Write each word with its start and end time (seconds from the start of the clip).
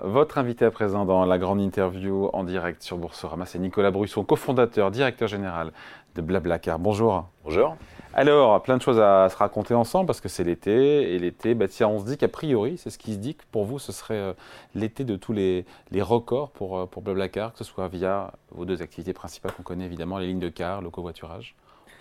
Votre 0.00 0.38
invité 0.38 0.64
à 0.64 0.70
présent 0.70 1.04
dans 1.04 1.24
la 1.24 1.38
grande 1.38 1.60
interview 1.60 2.30
en 2.32 2.44
direct 2.44 2.84
sur 2.84 2.96
Boursorama, 2.98 3.46
c'est 3.46 3.58
Nicolas 3.58 3.90
Brusson, 3.90 4.22
cofondateur, 4.22 4.92
directeur 4.92 5.26
général 5.26 5.72
de 6.14 6.22
Blablacar. 6.22 6.78
Bonjour. 6.78 7.26
Bonjour. 7.42 7.76
Alors, 8.14 8.62
plein 8.62 8.76
de 8.76 8.82
choses 8.82 9.00
à 9.00 9.28
se 9.28 9.36
raconter 9.36 9.74
ensemble 9.74 10.06
parce 10.06 10.20
que 10.20 10.28
c'est 10.28 10.44
l'été. 10.44 11.14
Et 11.14 11.18
l'été, 11.18 11.54
bah, 11.56 11.66
tiens, 11.66 11.88
on 11.88 11.98
se 11.98 12.04
dit 12.04 12.16
qu'a 12.16 12.28
priori, 12.28 12.78
c'est 12.78 12.90
ce 12.90 12.98
qui 12.98 13.12
se 13.12 13.18
dit 13.18 13.34
que 13.34 13.42
pour 13.50 13.64
vous, 13.64 13.80
ce 13.80 13.90
serait 13.90 14.14
euh, 14.14 14.32
l'été 14.76 15.02
de 15.02 15.16
tous 15.16 15.32
les, 15.32 15.64
records 16.00 16.50
pour, 16.52 16.78
euh, 16.78 16.86
pour 16.86 17.02
Blablacar, 17.02 17.50
que 17.50 17.58
ce 17.58 17.64
soit 17.64 17.88
via 17.88 18.30
vos 18.52 18.64
deux 18.64 18.82
activités 18.82 19.12
principales 19.12 19.50
qu'on 19.52 19.64
connaît 19.64 19.86
évidemment, 19.86 20.18
les 20.18 20.28
lignes 20.28 20.38
de 20.38 20.48
car, 20.48 20.80
le 20.80 20.90
covoiturage. 20.90 21.56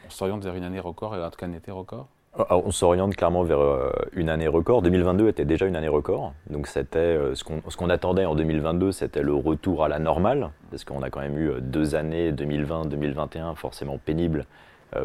On 0.05 0.11
s'oriente 0.11 0.43
vers 0.43 0.53
une 0.53 0.63
année 0.63 0.79
record 0.79 1.15
et 1.15 1.23
en 1.23 1.31
tout 1.31 1.37
cas 1.37 1.47
un 1.47 1.53
été 1.53 1.71
record 1.71 2.07
on 2.49 2.71
s'oriente 2.71 3.15
clairement 3.15 3.43
vers 3.43 3.59
euh, 3.59 3.91
une 4.13 4.29
année 4.29 4.47
record. 4.47 4.81
2022 4.81 5.27
était 5.27 5.45
déjà 5.45 5.65
une 5.65 5.75
année 5.75 5.87
record. 5.87 6.33
Donc 6.49 6.67
c'était 6.67 6.99
euh, 6.99 7.35
ce 7.35 7.43
qu'on 7.43 7.89
attendait 7.89 8.25
en 8.25 8.35
2022, 8.35 8.91
c'était 8.91 9.23
le 9.23 9.33
retour 9.33 9.83
à 9.83 9.87
la 9.87 9.99
normale, 9.99 10.49
parce 10.69 10.83
qu'on 10.83 11.01
a 11.01 11.09
quand 11.09 11.19
même 11.19 11.37
eu 11.37 11.49
euh, 11.49 11.59
deux 11.59 11.95
années, 11.95 12.31
2020-2021, 12.31 13.55
forcément 13.55 13.97
pénibles 13.97 14.45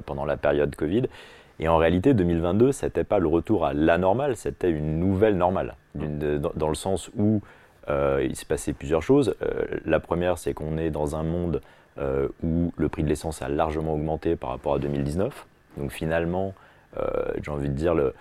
pendant 0.07 0.25
la 0.25 0.37
période 0.37 0.77
Covid. 0.77 1.03
Et 1.59 1.67
en 1.67 1.77
réalité, 1.77 2.15
2022, 2.15 2.71
c'était 2.71 3.03
pas 3.03 3.19
le 3.19 3.27
retour 3.27 3.67
à 3.67 3.75
la 3.75 3.99
normale, 3.99 4.37
c'était 4.37 4.71
une 4.71 5.01
nouvelle 5.01 5.37
normale, 5.37 5.75
dans, 5.97 6.69
le 6.69 6.75
sens 6.77 7.11
où 7.19 7.41
il 7.89 8.37
s'est 8.37 8.47
passé 8.47 8.75
plusieurs 8.75 9.03
choses. 9.03 9.35
la 9.85 9.99
première, 9.99 10.39
c'est 10.39 10.55
qu'on 10.55 10.79
est 10.79 10.91
dans 10.91 11.17
un 11.17 11.25
monde 11.25 11.61
où 12.45 12.73
le 12.77 12.89
prix 12.89 13.03
de 13.03 13.09
l'essence 13.09 13.43
a 13.43 13.49
largement 13.49 13.95
augmenté 13.95 14.37
par 14.37 14.51
rapport 14.51 14.75
à 14.75 14.79
2019. 14.79 15.47
Donc 15.79 15.91
finalement, 15.91 16.55
j'ai 17.43 17.51
envie 17.51 17.69
de 17.69 17.75
dire, 17.75 17.95
le, 17.95 18.15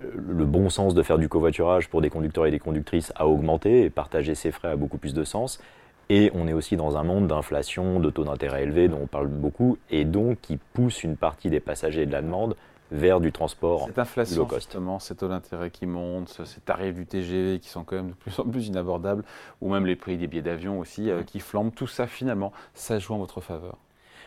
le 0.00 0.44
bon 0.44 0.70
sens 0.70 0.94
de 0.94 1.02
faire 1.02 1.18
du 1.18 1.28
covoiturage 1.28 1.88
pour 1.88 2.00
des 2.00 2.10
conducteurs 2.10 2.46
et 2.46 2.50
des 2.50 2.58
conductrices 2.58 3.12
a 3.16 3.26
augmenté 3.26 3.82
et 3.84 3.90
partager 3.90 4.34
ses 4.34 4.50
frais 4.50 4.68
a 4.68 4.76
beaucoup 4.76 4.98
plus 4.98 5.14
de 5.14 5.24
sens. 5.24 5.60
Et 6.08 6.30
on 6.34 6.46
est 6.46 6.52
aussi 6.52 6.76
dans 6.76 6.96
un 6.96 7.04
monde 7.04 7.26
d'inflation, 7.28 8.00
de 8.00 8.10
taux 8.10 8.24
d'intérêt 8.24 8.64
élevés 8.64 8.88
dont 8.88 9.00
on 9.02 9.06
parle 9.06 9.28
beaucoup 9.28 9.78
et 9.90 10.04
donc 10.04 10.40
qui 10.42 10.58
pousse 10.74 11.04
une 11.04 11.16
partie 11.16 11.48
des 11.48 11.60
passagers 11.60 12.06
de 12.06 12.12
la 12.12 12.22
demande 12.22 12.56
vers 12.90 13.20
du 13.20 13.32
transport 13.32 13.86
Cette 13.86 13.98
inflation, 13.98 14.46
justement, 14.52 14.98
ces 14.98 15.14
taux 15.14 15.28
d'intérêt 15.28 15.70
qui 15.70 15.86
montent, 15.86 16.42
ces 16.44 16.60
tarifs 16.60 16.94
du 16.94 17.06
TGV 17.06 17.58
qui 17.58 17.70
sont 17.70 17.84
quand 17.84 17.96
même 17.96 18.10
de 18.10 18.14
plus 18.14 18.38
en 18.38 18.44
plus 18.44 18.66
inabordables, 18.68 19.24
ou 19.62 19.72
même 19.72 19.86
les 19.86 19.96
prix 19.96 20.18
des 20.18 20.26
billets 20.26 20.42
d'avion 20.42 20.78
aussi 20.78 21.08
euh, 21.08 21.22
qui 21.22 21.40
flambent, 21.40 21.74
tout 21.74 21.86
ça 21.86 22.06
finalement, 22.06 22.52
ça 22.74 22.98
joue 22.98 23.14
en 23.14 23.18
votre 23.18 23.40
faveur 23.40 23.78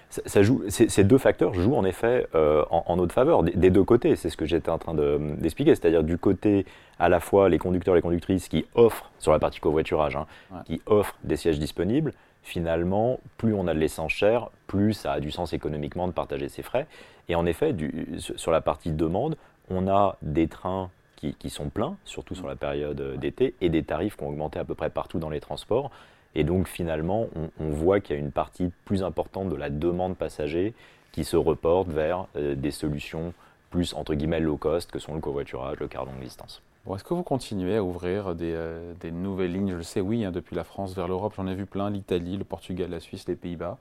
ça, 0.09 0.43
joue, 0.43 0.63
ces 0.69 1.03
deux 1.03 1.17
facteurs 1.17 1.53
jouent 1.53 1.75
en 1.75 1.85
effet 1.85 2.27
euh, 2.35 2.63
en, 2.69 2.95
notre 2.95 3.13
faveur, 3.13 3.43
des, 3.43 3.69
deux 3.69 3.83
côtés. 3.83 4.15
C'est 4.15 4.29
ce 4.29 4.37
que 4.37 4.45
j'étais 4.45 4.69
en 4.69 4.77
train 4.77 4.93
d'expliquer. 4.93 5.75
C'est-à-dire 5.75 6.03
du 6.03 6.17
côté 6.17 6.65
à 6.99 7.09
la 7.09 7.19
fois 7.19 7.49
les 7.49 7.57
conducteurs 7.57 7.95
et 7.95 7.97
les 7.97 8.01
conductrices 8.01 8.47
qui 8.47 8.65
offrent, 8.75 9.11
sur 9.19 9.31
la 9.31 9.39
partie 9.39 9.59
covoiturage, 9.59 10.15
hein, 10.15 10.25
qui 10.65 10.81
offrent 10.85 11.15
des 11.23 11.35
sièges 11.35 11.59
disponibles. 11.59 12.13
Finalement, 12.43 13.19
plus 13.37 13.53
on 13.53 13.67
a 13.67 13.73
de 13.73 13.79
l'essence 13.79 14.11
chère, 14.11 14.49
plus 14.67 14.93
ça 14.93 15.13
a 15.13 15.19
du 15.19 15.31
sens 15.31 15.53
économiquement 15.53 16.07
de 16.07 16.13
partager 16.13 16.47
ses 16.47 16.61
frais. 16.61 16.85
Et 17.27 17.35
en 17.35 17.45
effet, 17.45 17.73
du, 17.73 18.07
sur 18.19 18.51
la 18.51 18.61
partie 18.61 18.91
demande, 18.91 19.35
on 19.69 19.87
a 19.87 20.17
des 20.21 20.47
trains 20.47 20.91
qui, 21.15 21.33
qui 21.33 21.49
sont 21.49 21.69
pleins, 21.69 21.97
surtout 22.05 22.35
sur 22.35 22.47
la 22.47 22.55
période 22.55 23.17
d'été, 23.17 23.55
et 23.61 23.69
des 23.69 23.83
tarifs 23.83 24.15
qui 24.15 24.23
ont 24.23 24.29
augmenté 24.29 24.59
à 24.59 24.63
peu 24.63 24.75
près 24.75 24.91
partout 24.91 25.17
dans 25.17 25.29
les 25.29 25.39
transports. 25.39 25.89
Et 26.35 26.43
donc 26.43 26.67
finalement, 26.67 27.27
on, 27.59 27.69
voit 27.69 27.99
qu'il 27.99 28.15
y 28.15 28.19
a 28.19 28.21
une 28.21 28.31
partie 28.31 28.71
plus 28.83 29.03
importante 29.03 29.49
de 29.49 29.55
la 29.55 29.69
demande 29.69 30.15
passager 30.17 30.73
qui 31.11 31.23
se 31.23 31.37
reporte 31.37 31.87
vers 31.87 32.27
euh, 32.35 32.55
des 32.55 32.71
solutions 32.71 33.33
plus 33.69 33.93
entre 33.93 34.13
guillemets 34.13 34.41
low 34.41 34.57
cost 34.57 34.91
que 34.91 34.99
sont 34.99 35.15
le 35.15 35.21
covoiturage, 35.21 35.79
le 35.79 35.87
car 35.87 36.05
longue 36.05 36.19
distance. 36.19 36.61
Bon, 36.85 36.95
Est-ce 36.95 37.03
que 37.03 37.13
vous 37.13 37.23
continuez 37.23 37.77
à 37.77 37.83
ouvrir 37.83 38.35
des, 38.35 38.53
euh, 38.53 38.93
nouvelles 39.11 39.53
lignes? 39.53 39.71
Je 39.71 39.77
le 39.77 39.83
sais, 39.83 40.01
oui, 40.01 40.23
hein, 40.23 40.31
depuis 40.31 40.55
la 40.55 40.63
France 40.63 40.93
vers 40.93 41.07
l'Europe, 41.07 41.33
j'en 41.35 41.47
ai 41.47 41.55
vu 41.55 41.65
plein, 41.65 41.89
l'Italie, 41.89 42.37
le 42.37 42.43
Portugal, 42.43 42.89
la 42.91 42.99
Suisse, 42.99 43.27
les 43.27 43.35
Pays-Bas. 43.35 43.77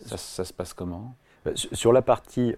Ça, 0.00 0.16
ça, 0.16 0.44
se 0.44 0.52
passe 0.52 0.74
comment? 0.74 1.14
Euh, 1.46 1.52
Sur 1.54 1.92
la 1.92 2.02
partie 2.02 2.56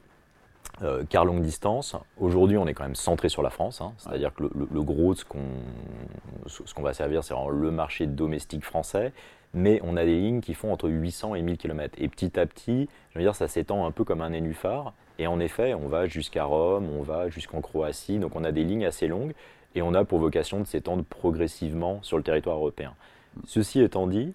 euh, 0.83 1.05
car 1.09 1.25
longue 1.25 1.43
distance, 1.43 1.95
aujourd'hui 2.19 2.59
on 2.59 2.67
est 2.67 2.75
quand 2.75 2.83
même 2.83 2.97
centré 2.97 3.29
sur 3.29 3.43
la 3.43 3.51
France, 3.51 3.81
hein. 3.81 3.93
c'est-à-dire 3.99 4.35
que 4.35 4.43
le, 4.43 4.83
gros 4.83 5.15
de 5.15 5.19
ce 5.19 5.25
qu'on 5.25 6.83
va 6.83 6.93
servir 6.93 7.23
c'est 7.23 7.35
le 7.35 7.71
marché 7.71 8.07
domestique 8.07 8.65
français, 8.65 9.13
mais 9.53 9.81
on 9.85 9.97
a 9.97 10.05
des 10.05 10.19
lignes 10.19 10.41
qui 10.41 10.55
font 10.55 10.73
entre 10.73 10.89
800 10.89 11.37
et 11.37 11.43
1000 11.43 11.59
km. 11.59 11.95
Et 11.99 12.09
petit 12.09 12.41
à 12.41 12.47
petit, 12.47 12.89
je 13.13 13.19
veux 13.19 13.25
dire, 13.25 13.37
ça 13.37 13.47
s'étend 13.47 13.87
un 13.87 13.93
peu 13.93 14.03
comme 14.03 14.21
un 14.21 14.31
nénuphar, 14.31 14.95
et 15.21 15.29
en 15.29 15.39
effet 15.39 15.75
on 15.75 15.87
va 15.87 16.07
jusqu'à 16.07 16.45
Rome, 16.45 16.89
on 16.91 17.03
va 17.03 17.29
jusqu'en 17.29 17.61
Croatie, 17.61 18.19
donc 18.19 18.35
on 18.35 18.43
a 18.43 18.51
des 18.51 18.65
lignes 18.65 18.87
assez 18.87 19.07
longues, 19.07 19.33
et 19.77 19.83
on 19.83 19.95
a 19.95 20.05
pour 20.05 20.19
vocation 20.19 20.59
de 20.61 20.67
s'étendre 20.67 21.05
progressivement 21.05 22.01
sur 22.03 22.17
le 22.17 22.23
territoire 22.23 22.57
européen. 22.57 22.95
Ceci 23.47 23.81
étant 23.81 24.07
dit, 24.07 24.33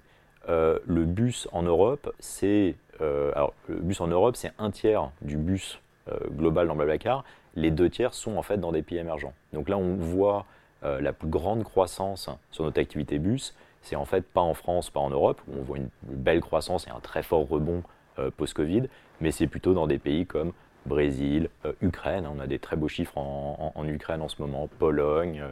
euh, 0.48 0.80
le 0.86 1.06
bus 1.06 1.48
en 1.52 1.64
Europe, 1.64 2.14
c'est 2.20 2.76
euh, 3.02 3.32
le 3.68 3.76
bus 3.76 4.00
en 4.02 4.08
Europe, 4.08 4.36
c'est 4.36 4.52
un 4.58 4.72
tiers 4.72 5.12
du 5.22 5.38
bus 5.38 5.80
global 6.32 6.68
dans 6.68 6.76
Blablacar, 6.76 7.24
les 7.56 7.72
deux 7.72 7.90
tiers 7.90 8.14
sont 8.14 8.38
en 8.38 8.42
fait 8.42 8.58
dans 8.58 8.72
des 8.72 8.82
pays 8.82 8.98
émergents. 8.98 9.34
Donc 9.54 9.70
là, 9.70 9.78
on 9.78 9.96
voit 9.96 10.46
euh, 10.84 11.02
la 11.02 11.14
plus 11.14 11.28
grande 11.28 11.64
croissance 11.64 12.30
sur 12.52 12.64
notre 12.64 12.80
activité 12.80 13.20
bus. 13.20 13.56
C'est 13.82 13.96
en 13.96 14.06
fait 14.06 14.26
pas 14.26 14.42
en 14.42 14.54
France, 14.54 14.90
pas 14.90 15.00
en 15.00 15.10
Europe, 15.10 15.42
où 15.48 15.60
on 15.60 15.64
voit 15.64 15.78
une 15.78 15.90
belle 16.04 16.42
croissance 16.42 16.88
et 16.88 16.90
un 16.90 17.00
très 17.00 17.24
fort 17.24 17.48
rebond 17.48 17.84
euh, 18.18 18.30
post-Covid, 18.36 18.84
mais 19.22 19.32
c'est 19.32 19.48
plutôt 19.48 19.74
dans 19.74 19.88
des 19.88 19.98
pays 19.98 20.26
comme 20.26 20.54
Brésil, 20.86 21.50
Ukraine. 21.82 22.26
On 22.34 22.40
a 22.40 22.48
des 22.48 22.58
très 22.58 22.78
beaux 22.78 22.88
chiffres 22.88 23.18
en, 23.18 23.86
Ukraine 23.86 24.22
en 24.22 24.30
ce 24.30 24.42
moment, 24.42 24.68
Pologne. 24.80 25.44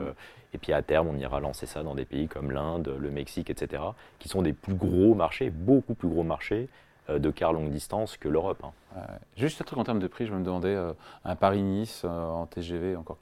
et 0.54 0.58
puis 0.58 0.72
à 0.72 0.82
terme, 0.82 1.10
on 1.10 1.18
ira 1.18 1.42
lancer 1.42 1.66
ça 1.66 1.84
dans 1.84 1.96
des 1.96 2.06
pays 2.06 2.28
comme 2.28 2.50
l'Inde, 2.50 2.96
le 2.98 3.12
Mexique, 3.12 3.50
etc., 3.50 3.84
qui 4.20 4.30
sont 4.30 4.42
des 4.42 4.54
plus 4.54 4.74
gros 4.74 5.14
marchés, 5.14 5.50
beaucoup 5.50 5.94
plus 5.94 6.08
gros 6.08 6.24
marchés, 6.24 6.70
euh, 6.70 6.87
de 7.10 7.32
car 7.32 7.54
longue 7.54 7.70
distance 7.70 8.18
que 8.18 8.28
l'Europe. 8.28 8.64
Hein. 8.64 9.04
juste 9.36 9.62
un 9.62 9.66
truc 9.66 9.80
en 9.80 9.84
termes 9.84 10.00
de 10.00 10.08
prix, 10.08 10.26
je 10.26 10.34
me 10.34 10.44
demandais, 10.44 10.76
euh, 10.76 10.94
un 11.24 11.36
Paris-Nice 11.36 12.04
euh, 12.06 12.30
en 12.30 12.46
TGV, 12.46 12.96
encore 12.96 13.18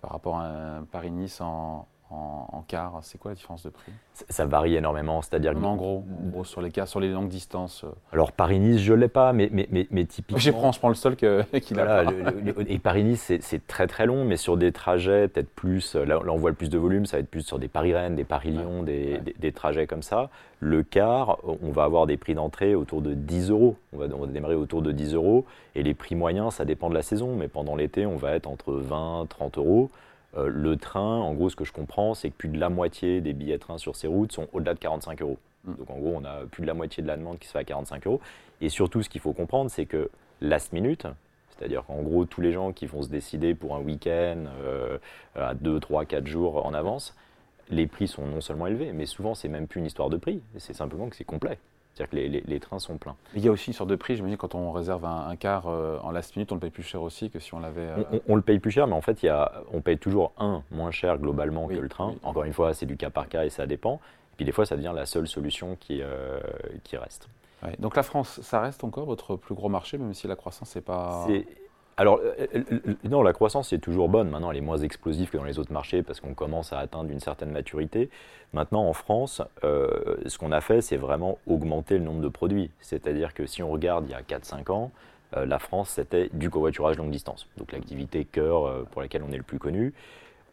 par 0.00 0.10
rapport 0.10 0.38
à 0.38 0.46
un 0.46 0.84
Paris-Nice 0.84 1.40
en, 1.40 1.86
en, 2.14 2.64
car 2.68 2.98
C'est 3.02 3.18
quoi 3.18 3.30
la 3.30 3.34
différence 3.34 3.64
de 3.64 3.70
prix? 3.70 3.92
Ça, 4.12 4.46
varie 4.46 4.76
énormément, 4.76 5.22
c'est-à-dire 5.22 5.52
en 5.56 5.76
gros, 5.76 6.04
en 6.22 6.28
gros, 6.28 6.44
sur 6.44 6.60
les 6.60 6.70
cars, 6.70 6.86
sur 6.86 7.00
les 7.00 7.10
longues 7.10 7.28
distances. 7.28 7.84
Euh. 7.84 7.88
Alors 8.12 8.32
Paris-Nice, 8.32 8.80
je 8.80 8.94
l'ai 8.94 9.08
pas, 9.08 9.32
mais, 9.32 9.48
mais, 9.52 9.66
mais, 9.70 9.86
mais 9.90 10.04
typiquement. 10.04 10.38
Je 10.38 10.50
prends, 10.50 10.72
je 10.72 10.78
prends 10.78 10.88
le 10.88 10.94
seul 10.94 11.16
qu'il 11.16 11.80
a. 11.80 12.04
et 12.68 12.78
Paris-Nice, 12.78 13.32
c'est 13.40 13.66
très 13.66 13.86
très 13.86 14.06
long, 14.06 14.24
mais 14.24 14.36
sur 14.36 14.56
des 14.56 14.72
trajets 14.72 15.28
peut-être 15.28 15.50
plus, 15.50 15.94
là, 15.96 16.20
on 16.26 16.36
voit 16.36 16.50
le 16.50 16.56
plus 16.56 16.70
de 16.70 16.78
volume, 16.78 17.06
ça 17.06 17.16
va 17.16 17.20
être 17.20 17.30
plus 17.30 17.42
sur 17.42 17.58
des 17.58 17.68
Paris-Rennes, 17.68 18.16
des 18.16 18.24
Paris-Lyon, 18.24 18.82
des, 18.82 19.20
des, 19.38 19.52
trajets 19.52 19.86
comme 19.86 20.02
ça. 20.02 20.30
Le 20.60 20.82
car, 20.82 21.38
on 21.44 21.70
va 21.70 21.84
avoir 21.84 22.06
des 22.06 22.16
prix 22.16 22.34
d'entrée 22.34 22.74
autour 22.74 23.02
de 23.02 23.14
10 23.14 23.50
euros. 23.50 23.76
On 23.92 23.98
va, 23.98 24.06
on 24.14 24.20
va 24.20 24.26
démarrer 24.26 24.54
autour 24.54 24.82
de 24.82 24.92
10 24.92 25.14
euros. 25.14 25.44
Et 25.74 25.82
les 25.82 25.94
prix 25.94 26.14
moyens, 26.14 26.54
ça 26.54 26.64
dépend 26.64 26.88
de 26.88 26.94
la 26.94 27.02
saison, 27.02 27.34
mais 27.36 27.48
pendant 27.48 27.76
l'été, 27.76 28.06
on 28.06 28.16
va 28.16 28.32
être 28.32 28.46
entre 28.46 28.72
20 28.72 29.26
30 29.28 29.58
euros. 29.58 29.90
Euh, 30.36 30.48
le 30.48 30.76
train, 30.76 31.18
en 31.20 31.34
gros, 31.34 31.50
ce 31.50 31.56
que 31.56 31.64
je 31.64 31.72
comprends, 31.72 32.14
c'est 32.14 32.30
que 32.30 32.36
plus 32.36 32.48
de 32.48 32.58
la 32.58 32.68
moitié 32.68 33.20
des 33.20 33.32
billets 33.32 33.54
de 33.54 33.60
train 33.60 33.78
sur 33.78 33.96
ces 33.96 34.06
routes 34.06 34.32
sont 34.32 34.48
au-delà 34.52 34.74
de 34.74 34.78
45 34.78 35.22
euros. 35.22 35.38
Mm. 35.64 35.74
Donc 35.74 35.90
en 35.90 35.98
gros, 35.98 36.14
on 36.16 36.24
a 36.24 36.44
plus 36.50 36.62
de 36.62 36.66
la 36.66 36.74
moitié 36.74 37.02
de 37.02 37.08
la 37.08 37.16
demande 37.16 37.38
qui 37.38 37.46
se 37.46 37.52
fait 37.52 37.60
à 37.60 37.64
45 37.64 38.06
euros. 38.06 38.20
Et 38.60 38.68
surtout, 38.68 39.02
ce 39.02 39.08
qu'il 39.08 39.20
faut 39.20 39.32
comprendre, 39.32 39.70
c'est 39.70 39.86
que 39.86 40.10
last 40.40 40.72
minute, 40.72 41.06
c'est-à-dire 41.50 41.84
qu'en 41.84 42.02
gros, 42.02 42.24
tous 42.24 42.40
les 42.40 42.52
gens 42.52 42.72
qui 42.72 42.86
vont 42.86 43.02
se 43.02 43.08
décider 43.08 43.54
pour 43.54 43.76
un 43.76 43.80
week-end 43.80 44.44
euh, 44.62 44.98
à 45.36 45.54
2, 45.54 45.78
3, 45.78 46.04
4 46.04 46.26
jours 46.26 46.66
en 46.66 46.74
avance, 46.74 47.14
les 47.70 47.86
prix 47.86 48.08
sont 48.08 48.26
non 48.26 48.40
seulement 48.40 48.66
élevés, 48.66 48.92
mais 48.92 49.06
souvent, 49.06 49.34
c'est 49.34 49.48
même 49.48 49.66
plus 49.66 49.80
une 49.80 49.86
histoire 49.86 50.10
de 50.10 50.16
prix, 50.16 50.42
c'est 50.58 50.74
simplement 50.74 51.08
que 51.08 51.16
c'est 51.16 51.24
complet. 51.24 51.58
C'est-à-dire 51.94 52.10
que 52.10 52.50
les, 52.50 52.60
trains 52.60 52.80
sont 52.80 52.98
pleins. 52.98 53.14
Il 53.36 53.44
y 53.44 53.48
a 53.48 53.52
aussi 53.52 53.68
une 53.68 53.72
sorte 53.72 53.90
de 53.90 53.94
prix, 53.94 54.16
je 54.16 54.24
me 54.24 54.28
dis, 54.28 54.36
quand 54.36 54.56
on 54.56 54.72
réserve 54.72 55.04
un, 55.04 55.36
car 55.36 55.68
euh, 55.68 55.98
en 56.02 56.10
last 56.10 56.34
minute, 56.34 56.50
on 56.50 56.56
le 56.56 56.60
paye 56.60 56.70
plus 56.70 56.82
cher 56.82 57.00
aussi 57.02 57.30
que 57.30 57.38
si 57.38 57.54
on 57.54 57.60
l'avait. 57.60 57.82
Euh, 57.82 58.18
on, 58.26 58.34
le 58.34 58.42
paye 58.42 58.58
plus 58.58 58.72
cher, 58.72 58.88
mais 58.88 58.94
en 58.94 59.00
fait, 59.00 59.22
il 59.22 59.26
y 59.26 59.28
a, 59.28 59.62
on 59.72 59.80
paye 59.80 59.96
toujours 59.96 60.32
un 60.36 60.64
moins 60.72 60.90
cher 60.90 61.18
globalement 61.18 61.68
que 61.68 61.74
le 61.74 61.88
train. 61.88 62.14
Encore 62.24 62.44
une 62.44 62.52
fois, 62.52 62.74
c'est 62.74 62.86
du 62.86 62.96
cas 62.96 63.10
par 63.10 63.28
cas 63.28 63.44
et 63.44 63.50
ça 63.50 63.66
dépend. 63.66 64.00
Et 64.32 64.36
puis 64.36 64.44
des 64.44 64.50
fois, 64.52 64.66
ça 64.66 64.76
devient 64.76 64.92
la 64.94 65.06
seule 65.06 65.28
solution 65.28 65.76
qui, 65.78 66.00
euh, 66.02 66.40
qui 66.82 66.96
reste. 66.96 67.28
Donc 67.78 67.96
la 67.96 68.02
France, 68.02 68.42
ça 68.42 68.60
reste 68.60 68.84
encore 68.84 69.06
votre 69.06 69.36
plus 69.36 69.54
gros 69.54 69.70
marché, 69.70 69.96
même 69.96 70.12
si 70.12 70.26
la 70.26 70.36
croissance 70.36 70.74
n'est 70.76 70.82
pas. 70.82 71.26
Alors, 71.96 72.20
euh, 72.24 72.46
euh, 72.54 72.62
euh, 72.72 72.94
non, 73.04 73.22
la 73.22 73.32
croissance 73.32 73.72
est 73.72 73.78
toujours 73.78 74.08
bonne. 74.08 74.28
Maintenant, 74.28 74.50
elle 74.50 74.56
est 74.56 74.62
moins 74.62 74.78
explosive 74.78 75.30
que 75.30 75.36
dans 75.36 75.44
les 75.44 75.58
autres 75.58 75.72
marchés 75.72 76.02
parce 76.02 76.20
qu'on 76.20 76.34
commence 76.34 76.72
à 76.72 76.78
atteindre 76.78 77.10
une 77.10 77.20
certaine 77.20 77.50
maturité. 77.50 78.10
Maintenant, 78.52 78.88
en 78.88 78.92
France, 78.92 79.42
ce 79.62 80.38
qu'on 80.38 80.52
a 80.52 80.60
fait, 80.60 80.80
c'est 80.80 80.96
vraiment 80.96 81.38
augmenter 81.46 81.98
le 81.98 82.04
nombre 82.04 82.20
de 82.20 82.28
produits. 82.28 82.70
C'est-à-dire 82.80 83.34
que 83.34 83.46
si 83.46 83.62
on 83.62 83.70
regarde 83.70 84.06
il 84.08 84.12
y 84.12 84.14
a 84.14 84.22
4-5 84.22 84.70
ans, 84.70 84.90
la 85.34 85.58
France, 85.58 85.90
c'était 85.90 86.30
du 86.32 86.50
covoiturage 86.50 86.96
longue 86.96 87.10
distance, 87.10 87.48
donc 87.56 87.72
l'activité 87.72 88.24
cœur 88.24 88.86
pour 88.92 89.02
laquelle 89.02 89.24
on 89.28 89.32
est 89.32 89.36
le 89.36 89.42
plus 89.42 89.58
connu. 89.58 89.92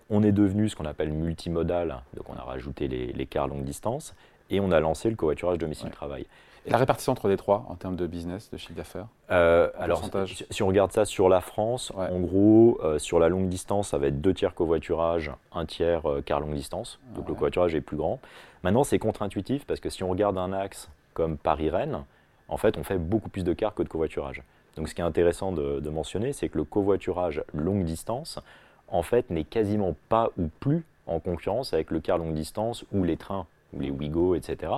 On 0.10 0.24
est 0.24 0.32
devenu 0.32 0.68
ce 0.68 0.76
qu'on 0.76 0.86
appelle 0.86 1.12
multimodal, 1.12 2.02
donc 2.16 2.28
on 2.28 2.34
a 2.34 2.42
rajouté 2.42 2.88
les, 2.88 3.14
les 3.14 3.26
cars 3.28 3.48
longue 3.48 3.64
distance, 3.64 4.16
et 4.50 4.60
on 4.60 4.72
a 4.72 4.80
lancé 4.80 5.12
le 5.12 5.16
covoiturage 5.16 5.60
domicile-travail. 5.60 6.26
Et 6.66 6.70
la 6.70 6.78
répartition 6.78 7.12
entre 7.12 7.28
les 7.28 7.38
trois 7.38 7.66
en 7.70 7.76
termes 7.76 7.96
de 7.96 8.06
business, 8.06 8.52
de 8.52 8.58
chiffre 8.58 8.74
d'affaires 8.74 9.08
euh, 9.32 9.70
Alors, 9.80 10.04
si, 10.52 10.62
on 10.62 10.68
regarde 10.68 10.92
ça 10.92 11.06
sur 11.06 11.28
la 11.28 11.42
France, 11.42 11.92
en 11.96 12.20
gros, 12.20 12.80
euh, 12.84 13.00
sur 13.00 13.20
la 13.20 13.30
longue 13.30 13.50
distance, 13.50 13.90
ça 13.90 13.98
va 13.98 14.08
être 14.08 14.22
deux 14.22 14.34
tiers 14.34 14.54
covoiturage, 14.54 15.32
un 15.54 15.66
tiers 15.66 16.08
euh, 16.08 16.22
car 16.22 16.40
longue 16.40 16.54
distance. 16.54 17.00
Donc 17.16 17.28
le 17.28 17.34
covoiturage 17.34 17.74
est 17.74 17.82
plus 17.82 17.98
grand. 17.98 18.20
Maintenant, 18.64 18.84
c'est 18.84 19.00
contre-intuitif 19.00 19.66
parce 19.66 19.80
que 19.80 19.90
si 19.90 20.04
on 20.04 20.10
regarde 20.10 20.38
un 20.38 20.54
axe 20.54 20.90
comme 21.14 21.38
Paris-Rennes, 21.38 22.04
en 22.48 22.58
fait, 22.58 22.78
on 22.78 22.84
fait 22.84 23.00
beaucoup 23.00 23.30
plus 23.30 23.44
de 23.44 23.54
cars 23.54 23.74
que 23.74 23.82
de 23.82 23.90
covoiturage. 23.90 24.44
Donc 24.76 24.88
ce 24.88 24.94
qui 24.94 25.02
est 25.02 25.06
intéressant 25.06 25.52
de, 25.52 25.80
de 25.80 25.90
mentionner, 25.90 26.32
c'est 26.32 26.48
que 26.48 26.58
le 26.58 26.64
covoiturage 26.64 27.44
longue 27.54 27.86
distance, 27.86 28.40
en 28.88 29.02
fait, 29.02 29.30
n'est 29.32 29.46
quasiment 29.46 29.96
pas 30.10 30.30
ou 30.38 30.48
plus 30.60 30.86
en 31.08 31.20
concurrence 31.20 31.74
avec 31.74 31.90
le 31.90 32.00
car 32.00 32.20
longue 32.20 32.36
distance 32.36 32.86
ou 32.92 33.04
les 33.04 33.18
trains 33.18 33.48
ou 33.74 33.80
les 33.80 33.90
Ouigo, 33.90 34.36
etc. 34.36 34.72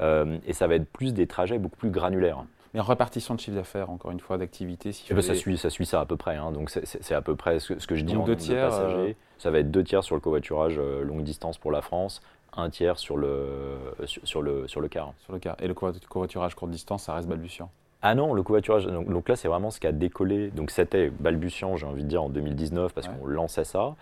Euh, 0.00 0.38
et 0.46 0.52
ça 0.52 0.66
va 0.66 0.76
être 0.76 0.90
plus 0.90 1.12
des 1.12 1.26
trajets 1.26 1.58
beaucoup 1.58 1.76
plus 1.76 1.90
granulaires. 1.90 2.44
Mais 2.74 2.80
en 2.80 2.84
répartition 2.84 3.34
de 3.34 3.40
chiffre 3.40 3.56
d'affaires, 3.56 3.90
encore 3.90 4.10
une 4.12 4.20
fois, 4.20 4.38
d'activité 4.38 4.92
si 4.92 5.04
eh 5.10 5.14
ben, 5.14 5.20
ça, 5.20 5.34
suit, 5.34 5.58
ça 5.58 5.68
suit 5.68 5.84
ça 5.84 6.00
à 6.00 6.06
peu 6.06 6.16
près. 6.16 6.36
Hein. 6.36 6.52
donc 6.52 6.70
c'est 6.70 7.14
à 7.14 7.20
peu 7.20 7.36
près 7.36 7.60
ce, 7.60 7.74
que 7.74 7.94
je 7.94 8.04
dis 8.04 8.16
en 8.16 8.24
deux 8.24 8.36
tiers, 8.36 8.66
de 8.66 8.70
passagers. 8.70 9.10
Euh, 9.10 9.14
ça 9.38 9.50
va 9.50 9.58
être 9.58 9.70
deux 9.70 9.84
tiers 9.84 10.02
sur 10.02 10.14
le 10.14 10.20
covoiturage 10.20 10.76
euh, 10.78 11.04
longue 11.04 11.22
distance 11.22 11.58
pour 11.58 11.70
la 11.70 11.82
France, 11.82 12.22
un 12.56 12.70
tiers 12.70 12.98
sur 12.98 13.18
le, 13.18 13.76
sur, 14.06 14.40
le, 14.40 14.66
sur 14.68 14.80
le 14.80 14.88
car. 14.88 15.12
Sur 15.24 15.34
le 15.34 15.38
car. 15.38 15.56
Et 15.60 15.68
le 15.68 15.74
covoiturage 15.74 16.54
courte 16.54 16.70
distance, 16.70 17.04
ça 17.04 17.14
reste 17.14 17.28
balbutiant 17.28 17.70
ah 18.04 18.16
non, 18.16 18.34
le 18.34 18.42
covoiturage, 18.42 18.84
donc, 18.86 19.08
donc 19.08 19.28
là 19.28 19.36
c'est 19.36 19.46
vraiment 19.46 19.70
ce 19.70 19.78
qui 19.78 19.86
a 19.86 19.92
décollé. 19.92 20.48
Donc 20.48 20.72
c'était 20.72 21.08
balbutiant, 21.08 21.76
j'ai 21.76 21.86
envie 21.86 22.02
de 22.02 22.08
dire, 22.08 22.24
en 22.24 22.28
2019 22.30 22.92
parce 22.92 23.06
qu'on 23.06 23.26
lançait 23.26 23.62
ça. 23.62 23.94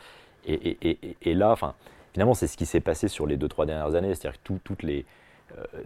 Et, 0.47 0.55
et, 0.55 0.99
et, 1.03 1.17
et 1.21 1.35
là, 1.35 1.51
enfin, 1.51 1.75
finalement, 2.15 2.33
c'est 2.33 2.47
ce 2.47 2.57
qui 2.57 2.65
s'est 2.65 2.81
passé 2.81 3.09
sur 3.09 3.27
les 3.27 3.37
deux, 3.37 3.49
trois 3.49 3.67
dernières 3.67 3.95
années. 3.95 4.15
C'est-à-dire 4.15 4.41
que 4.43 4.59
toutes 4.65 4.83
les, 4.83 5.01
euh, 5.01 5.05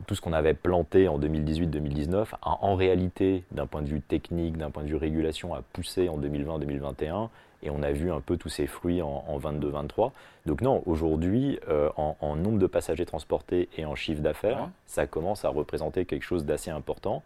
tout 0.06 0.14
ce 0.14 0.20
qu'on 0.20 0.32
avait 0.32 0.54
planté 0.54 1.08
en 1.08 1.18
2018-2019 1.18 2.26
a 2.42 2.58
en 2.64 2.74
réalité, 2.74 3.44
d'un 3.52 3.66
point 3.66 3.82
de 3.82 3.88
vue 3.88 4.00
technique, 4.00 4.56
d'un 4.56 4.70
point 4.70 4.82
de 4.82 4.88
vue 4.88 4.96
régulation, 4.96 5.54
a 5.54 5.62
poussé 5.72 6.08
en 6.08 6.18
2020-2021 6.18 7.28
et 7.64 7.70
on 7.70 7.82
a 7.82 7.90
vu 7.90 8.12
un 8.12 8.20
peu 8.20 8.36
tous 8.36 8.50
ces 8.50 8.66
fruits 8.66 9.02
en, 9.02 9.38
22-23. 9.38 10.12
Donc 10.46 10.60
non, 10.60 10.82
aujourd'hui, 10.86 11.58
euh, 11.68 11.88
en, 11.96 12.36
nombre 12.36 12.58
de 12.58 12.66
passagers 12.66 13.06
transportés 13.06 13.68
et 13.76 13.86
en 13.86 13.94
chiffre 13.94 14.20
d'affaires, 14.20 14.68
ça 14.86 15.06
commence 15.06 15.44
à 15.44 15.48
représenter 15.48 16.04
quelque 16.04 16.22
chose 16.22 16.44
d'assez 16.44 16.70
important. 16.70 17.22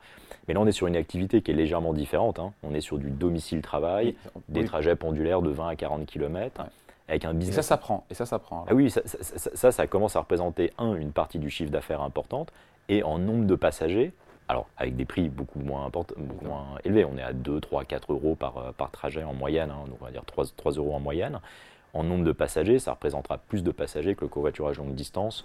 Mais 0.46 0.54
là, 0.54 0.60
on 0.60 0.66
est 0.66 0.72
sur 0.72 0.86
une 0.86 0.96
activité 0.96 1.42
qui 1.42 1.50
est 1.50 1.54
légèrement 1.54 1.92
différente. 1.92 2.38
Hein. 2.38 2.52
On 2.62 2.72
est 2.72 2.80
sur 2.80 2.98
du 2.98 3.10
domicile-travail, 3.10 4.14
des 4.48 4.64
trajets 4.64 4.96
pendulaires 4.96 5.42
de 5.42 5.50
20 5.50 5.68
à 5.68 5.76
40 5.76 6.06
km 6.06 6.62
avec 7.08 7.24
un 7.24 7.34
business. 7.34 7.54
Et 7.54 7.62
ça 7.62 7.62
s'apprend. 7.62 8.04
Et 8.10 8.14
ça 8.14 8.26
s'apprend. 8.26 8.64
Ah 8.68 8.74
oui, 8.74 8.90
ça 8.90 9.00
ça, 9.04 9.72
ça, 9.72 9.86
commence 9.86 10.16
à 10.16 10.20
représenter 10.20 10.72
un 10.78 10.94
une 10.94 11.12
partie 11.12 11.38
du 11.38 11.50
chiffre 11.50 11.70
d'affaires 11.70 12.02
importante 12.02 12.52
et 12.88 13.02
en 13.02 13.18
nombre 13.18 13.46
de 13.46 13.54
passagers. 13.54 14.12
Alors, 14.50 14.66
avec 14.78 14.96
des 14.96 15.04
prix 15.04 15.28
beaucoup 15.28 15.58
moins, 15.58 15.90
beaucoup 15.90 16.14
moins 16.42 16.78
élevés, 16.82 17.04
on 17.04 17.18
est 17.18 17.22
à 17.22 17.34
2, 17.34 17.60
3, 17.60 17.84
4 17.84 18.12
euros 18.12 18.34
par, 18.34 18.56
euh, 18.56 18.72
par 18.72 18.90
trajet 18.90 19.22
en 19.22 19.34
moyenne, 19.34 19.70
hein, 19.70 19.84
donc 19.86 19.98
on 20.00 20.04
va 20.06 20.10
dire 20.10 20.24
3, 20.24 20.46
3 20.56 20.72
euros 20.72 20.94
en 20.94 21.00
moyenne. 21.00 21.40
En 21.92 22.02
nombre 22.02 22.24
de 22.24 22.32
passagers, 22.32 22.78
ça 22.78 22.92
représentera 22.92 23.36
plus 23.36 23.62
de 23.62 23.70
passagers 23.70 24.14
que 24.14 24.22
le 24.22 24.28
covoiturage 24.28 24.78
longue 24.78 24.94
distance 24.94 25.44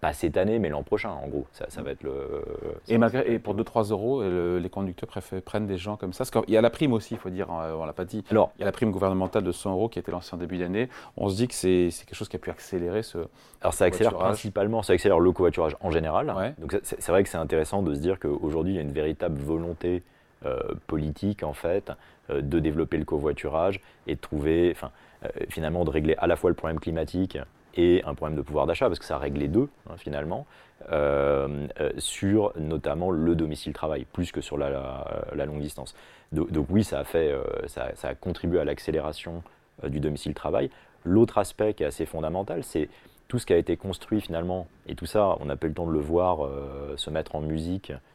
pas 0.00 0.12
cette 0.12 0.36
année, 0.36 0.58
mais 0.58 0.68
l'an 0.68 0.82
prochain, 0.82 1.10
en 1.10 1.26
gros. 1.28 1.46
Ça, 1.52 1.66
ça 1.68 1.82
va 1.82 1.92
être 1.92 2.02
le. 2.02 2.44
Et, 2.88 2.98
malgré, 2.98 3.32
et 3.32 3.38
pour 3.38 3.54
2-3 3.54 3.90
euros, 3.90 4.22
les 4.22 4.68
conducteurs 4.68 5.08
prennent 5.44 5.66
des 5.66 5.78
gens 5.78 5.96
comme 5.96 6.12
ça. 6.12 6.24
Parce 6.24 6.30
qu'il 6.30 6.52
y 6.52 6.56
a 6.56 6.60
la 6.60 6.70
prime 6.70 6.92
aussi, 6.92 7.14
il 7.14 7.20
faut 7.20 7.30
dire, 7.30 7.50
hein, 7.50 7.74
on 7.78 7.84
l'a 7.84 7.92
pas 7.92 8.04
dit. 8.04 8.24
Alors, 8.30 8.52
il 8.56 8.60
y 8.60 8.62
a 8.62 8.66
la 8.66 8.72
prime 8.72 8.90
gouvernementale 8.90 9.42
de 9.42 9.52
100 9.52 9.72
euros 9.72 9.88
qui 9.88 9.98
a 9.98 10.00
été 10.00 10.10
lancée 10.10 10.34
en 10.34 10.38
début 10.38 10.58
d'année. 10.58 10.88
On 11.16 11.28
se 11.28 11.36
dit 11.36 11.48
que 11.48 11.54
c'est 11.54 11.88
quelque 12.06 12.14
chose 12.14 12.28
qui 12.28 12.36
a 12.36 12.38
pu 12.38 12.50
accélérer 12.50 13.02
ce. 13.02 13.18
Alors, 13.62 13.72
ça 13.72 13.86
accélère 13.86 14.14
principalement, 14.14 14.82
ça 14.82 14.92
accélère 14.92 15.20
le 15.20 15.32
covoiturage 15.32 15.76
en 15.80 15.90
général. 15.90 16.54
Donc, 16.58 16.78
c'est 16.82 17.08
vrai 17.08 17.22
que 17.22 17.28
c'est 17.28 17.38
intéressant 17.38 17.82
de 17.82 17.94
se 17.94 18.00
dire 18.00 18.18
qu'aujourd'hui, 18.18 18.74
il 18.74 18.76
y 18.76 18.80
a 18.80 18.82
une 18.82 18.92
véritable 18.92 19.40
volonté 19.40 20.02
euh, 20.46 20.58
politique, 20.86 21.42
en 21.42 21.54
fait, 21.54 21.90
euh, 22.28 22.42
de 22.42 22.58
développer 22.58 22.98
le 22.98 23.06
covoiturage 23.06 23.80
et 24.06 24.14
de 24.14 24.20
trouver, 24.20 24.72
enfin, 24.72 24.90
euh, 25.24 25.28
finalement, 25.48 25.84
de 25.84 25.90
régler 25.90 26.16
à 26.18 26.26
la 26.26 26.36
fois 26.36 26.50
le 26.50 26.56
problème 26.56 26.78
climatique 26.78 27.38
et 27.76 28.02
un 28.04 28.14
problème 28.14 28.36
de 28.36 28.42
pouvoir 28.42 28.66
d'achat, 28.66 28.86
parce 28.86 28.98
que 28.98 29.04
ça 29.04 29.18
règle 29.18 29.40
les 29.40 29.48
deux, 29.48 29.68
hein, 29.88 29.94
finalement, 29.96 30.46
euh, 30.92 31.66
euh, 31.80 31.90
sur 31.98 32.52
notamment 32.58 33.10
le 33.10 33.34
domicile-travail, 33.34 34.06
plus 34.12 34.32
que 34.32 34.40
sur 34.40 34.58
la, 34.58 35.04
longue 35.46 35.60
distance. 35.60 35.94
Donc, 36.32 36.66
oui, 36.70 36.84
ça 36.84 37.00
a, 37.00 37.04
fait, 37.04 37.32
euh, 37.32 37.42
ça, 37.66 37.92
a 38.02 38.14
contribué 38.14 38.60
à 38.60 38.64
l'accélération 38.64 39.42
du 39.84 40.00
domicile-travail. 40.00 40.70
L'autre 41.04 41.38
aspect 41.38 41.74
qui 41.74 41.82
est 41.82 41.86
assez 41.86 42.06
fondamental, 42.06 42.64
c'est 42.64 42.88
tout 43.28 43.38
ce 43.38 43.46
qui 43.46 43.52
a 43.52 43.56
été 43.56 43.76
construit 43.76 44.20
finalement, 44.20 44.66
et 44.86 44.94
tout 44.94 45.06
ça, 45.06 45.36
on 45.40 45.46
n'a 45.46 45.56
pas 45.56 45.66
eu 45.66 45.70
le 45.70 45.74
temps 45.74 45.86
de 45.86 45.92
le 45.92 46.00
voir 46.00 46.48
se 46.96 47.10
mettre 47.10 47.34
en 47.34 47.40
musique 47.40 47.90
euh, 47.90 47.96
euh, 47.96 48.13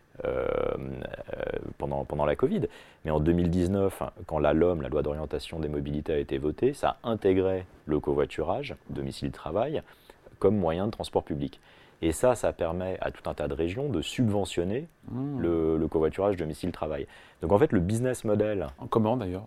pendant, 1.77 2.05
pendant 2.05 2.25
la 2.25 2.35
Covid. 2.35 2.61
Mais 3.05 3.11
en 3.11 3.19
2019, 3.19 4.03
quand 4.25 4.39
la 4.39 4.53
LOM, 4.53 4.81
la 4.81 4.89
loi 4.89 5.01
d'orientation 5.01 5.59
des 5.59 5.69
mobilités, 5.69 6.13
a 6.13 6.17
été 6.17 6.37
votée, 6.37 6.73
ça 6.73 6.97
intégrait 7.03 7.65
le 7.85 7.99
covoiturage, 7.99 8.75
domicile-travail, 8.89 9.81
comme 10.39 10.57
moyen 10.57 10.85
de 10.85 10.91
transport 10.91 11.23
public. 11.23 11.59
Et 12.01 12.13
ça, 12.13 12.35
ça 12.35 12.53
permet 12.53 12.97
à 13.01 13.11
tout 13.11 13.29
un 13.29 13.33
tas 13.33 13.47
de 13.47 13.53
régions 13.53 13.89
de 13.89 14.01
subventionner 14.01 14.87
mmh. 15.11 15.39
le, 15.41 15.77
le, 15.77 15.87
covoiturage 15.87 16.37
domicile-travail. 16.37 17.07
Donc 17.41 17.51
en 17.51 17.59
fait, 17.59 17.73
le 17.73 17.81
business 17.81 18.23
model. 18.23 18.67
En 18.77 18.87
comment 18.87 19.17
d'ailleurs 19.17 19.45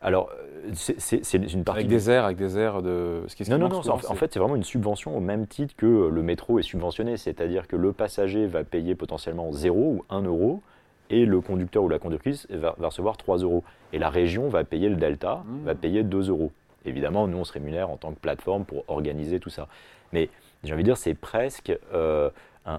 alors, 0.00 0.30
c'est 0.74 1.32
une 1.32 1.64
partie. 1.64 1.80
Avec 1.80 1.88
des 1.88 2.10
airs, 2.10 2.24
avec 2.24 2.36
des 2.36 2.58
airs 2.58 2.82
de. 2.82 3.24
Ce 3.26 3.34
qui 3.34 3.48
non, 3.50 3.58
non, 3.58 3.68
non, 3.68 3.80
en, 3.88 4.14
fait, 4.14 4.32
c'est 4.32 4.38
vraiment 4.38 4.56
une 4.56 4.64
subvention 4.64 5.16
au 5.16 5.20
même 5.20 5.46
titre 5.46 5.74
que 5.76 5.86
le 5.86 6.22
métro 6.22 6.58
est 6.58 6.62
subventionné. 6.62 7.16
C'est-à-dire 7.16 7.66
que 7.66 7.76
le 7.76 7.92
passager 7.92 8.46
va 8.46 8.64
payer 8.64 8.94
potentiellement 8.94 9.52
0 9.52 9.78
ou 9.78 10.04
1 10.10 10.22
euro 10.22 10.62
et 11.10 11.24
le 11.24 11.40
conducteur 11.40 11.82
ou 11.82 11.88
la 11.88 11.98
conductrice 11.98 12.46
va, 12.50 12.76
recevoir 12.78 13.16
3 13.16 13.38
euros. 13.38 13.64
Et 13.92 13.98
la 13.98 14.10
région 14.10 14.48
va 14.48 14.62
payer 14.62 14.88
le 14.88 14.96
delta, 14.96 15.42
mmh. 15.46 15.64
va 15.64 15.74
payer 15.74 16.02
2 16.04 16.28
euros. 16.28 16.52
Évidemment, 16.84 17.26
nous, 17.26 17.38
on 17.38 17.44
se 17.44 17.52
rémunère 17.52 17.90
en 17.90 17.96
tant 17.96 18.12
que 18.12 18.20
plateforme 18.20 18.64
pour 18.64 18.84
organiser 18.88 19.40
tout 19.40 19.50
ça. 19.50 19.68
Mais 20.12 20.28
j'ai 20.62 20.74
envie 20.74 20.82
de 20.82 20.88
dire, 20.88 20.96
c'est 20.96 21.14
presque. 21.14 21.72
Euh, 21.92 22.30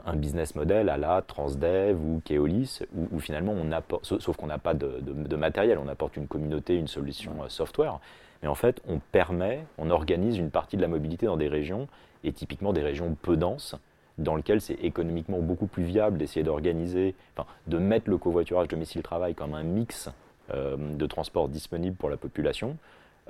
un, 0.06 0.16
business 0.16 0.56
model 0.56 0.90
à 0.90 0.98
la 0.98 1.22
Transdev 1.22 1.98
ou 2.00 2.22
Keolis, 2.24 2.82
où, 3.12 3.20
finalement 3.20 3.54
on 3.54 3.72
apporte, 3.72 4.06
sauf 4.06 4.36
qu'on 4.38 4.48
n'a 4.48 4.58
pas 4.58 4.74
de, 4.74 5.36
matériel, 5.36 5.80
on 5.84 5.88
apporte 5.88 6.18
une 6.18 6.28
communauté, 6.28 6.76
une 6.76 6.88
solution 6.88 7.44
euh, 7.44 7.50
software, 7.50 8.00
mais 8.42 8.48
en 8.48 8.56
fait 8.56 8.82
on 8.88 9.00
permet, 9.00 9.66
on 9.78 9.90
organise 9.90 10.38
une 10.38 10.52
partie 10.52 10.78
de 10.78 10.82
la 10.82 10.88
mobilité 10.88 11.26
dans 11.26 11.38
des 11.38 11.48
régions, 11.48 11.88
et 12.24 12.34
typiquement 12.34 12.74
des 12.74 12.82
régions 12.82 13.16
peu 13.20 13.38
denses, 13.38 13.76
dans 14.18 14.36
lesquelles 14.36 14.62
c'est 14.62 14.74
économiquement 14.84 15.40
beaucoup 15.40 15.68
plus 15.68 15.84
viable 15.84 16.18
d'essayer 16.18 16.44
d'organiser, 16.44 17.16
enfin, 17.36 17.48
de 17.68 17.78
mettre 17.78 18.10
le 18.10 18.18
covoiturage 18.18 18.68
domicile-travail 18.68 19.34
comme 19.34 19.54
un 19.54 19.64
mix 19.64 20.10
euh, 20.54 20.76
de 20.78 21.06
transport 21.06 21.48
disponible 21.48 21.96
pour 21.96 22.10
la 22.10 22.18
population, 22.18 22.78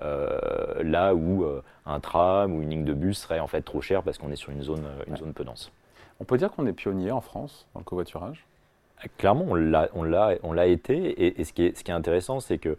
euh, 0.01 0.81
là 0.81 1.13
où 1.13 1.45
un 1.85 1.99
tram 1.99 2.55
ou 2.55 2.61
une 2.61 2.69
ligne 2.69 2.85
de 2.85 2.93
bus 2.93 3.19
serait 3.19 3.39
en 3.39 3.47
fait 3.47 3.61
trop 3.61 3.81
cher 3.81 4.01
parce 4.01 4.17
qu'on 4.17 4.31
est 4.31 4.37
sur 4.37 4.51
une 4.51 4.63
zone, 4.63 4.85
une 5.07 5.17
zone 5.17 5.33
peu 5.33 5.43
dense. 5.43 5.71
On 6.19 6.25
peut 6.25 6.37
dire 6.37 6.51
qu'on 6.51 6.65
est 6.67 6.73
pionnier 6.73 7.11
en 7.11 7.21
France 7.21 7.67
dans 7.73 7.79
le 7.79 7.85
covoiturage? 7.85 8.45
Clairement, 9.17 9.45
on 9.47 10.03
l'a 10.53 10.67
été. 10.67 11.39
Et, 11.39 11.43
ce, 11.43 11.53
qui 11.53 11.63
est, 11.63 11.77
ce, 11.77 11.83
qui 11.83 11.91
est, 11.91 11.93
intéressant, 11.93 12.41
c'est 12.41 12.57
que 12.57 12.77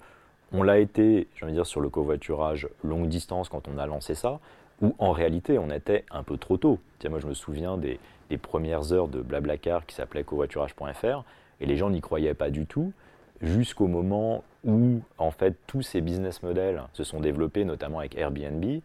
on 0.53 0.63
l'a 0.63 0.79
été, 0.79 1.29
j'ai 1.35 1.45
envie 1.45 1.53
de 1.53 1.59
dire, 1.59 1.67
sur 1.67 1.81
le 1.81 1.89
covoiturage 1.89 2.69
longue 2.83 3.09
distance 3.09 3.49
quand 3.49 3.69
on 3.69 3.79
a 3.79 3.87
lancé 3.87 4.15
ça, 4.15 4.41
où 4.83 4.95
en 4.99 5.13
réalité, 5.13 5.59
on 5.59 5.71
était 5.71 6.05
un 6.11 6.23
peu 6.23 6.37
trop 6.37 6.57
tôt. 6.57 6.79
Tiens, 6.99 7.11
moi, 7.11 7.21
je 7.21 7.27
me 7.27 7.35
souviens 7.35 7.79
des, 7.79 7.99
premières 8.43 8.93
heures 8.93 9.09
de 9.09 9.21
Blablacar 9.21 9.87
qui 9.87 9.95
s'appelait 9.95 10.25
covoiturage.fr, 10.25 11.25
et 11.61 11.67
les 11.67 11.77
gens 11.77 11.91
n'y 11.91 12.01
croyaient 12.01 12.35
pas 12.35 12.51
du 12.51 12.67
tout, 12.67 12.93
jusqu'au 13.41 13.87
moment 13.87 14.45
où, 14.65 15.01
en 15.19 15.31
fait, 15.31 15.57
tous 15.67 15.83
ces 15.83 16.01
business 16.01 16.43
models 16.43 16.83
se 16.93 17.05
sont 17.05 17.21
développés, 17.21 17.65
notamment 17.65 18.01
avec 18.01 18.17
Airbnb, 18.17 18.83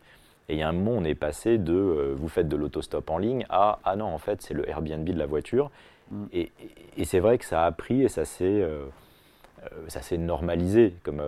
et 0.47 0.53
il 0.53 0.59
y 0.59 0.61
a 0.61 0.69
un 0.69 0.73
moment, 0.73 0.91
on 0.91 1.03
est 1.03 1.15
passé 1.15 1.57
de 1.57 1.73
euh, 1.73 2.15
vous 2.15 2.27
faites 2.27 2.47
de 2.47 2.55
l'autostop 2.55 3.09
en 3.09 3.17
ligne 3.17 3.45
à 3.49 3.79
ah 3.83 3.95
non, 3.95 4.05
en 4.05 4.17
fait, 4.17 4.41
c'est 4.41 4.53
le 4.53 4.67
Airbnb 4.69 5.03
de 5.03 5.17
la 5.17 5.25
voiture. 5.25 5.71
Mm. 6.11 6.25
Et, 6.33 6.51
c'est 7.03 7.19
vrai 7.19 7.37
que 7.37 7.45
ça 7.45 7.65
a 7.65 7.71
pris 7.71 8.03
et 8.03 8.09
ça 8.09 8.25
s'est 8.25 8.45
euh, 8.45 8.85
euh, 9.63 9.67
ça 9.87 10.01
s'est 10.01 10.17
normalisé 10.17 10.93
comme, 11.03 11.21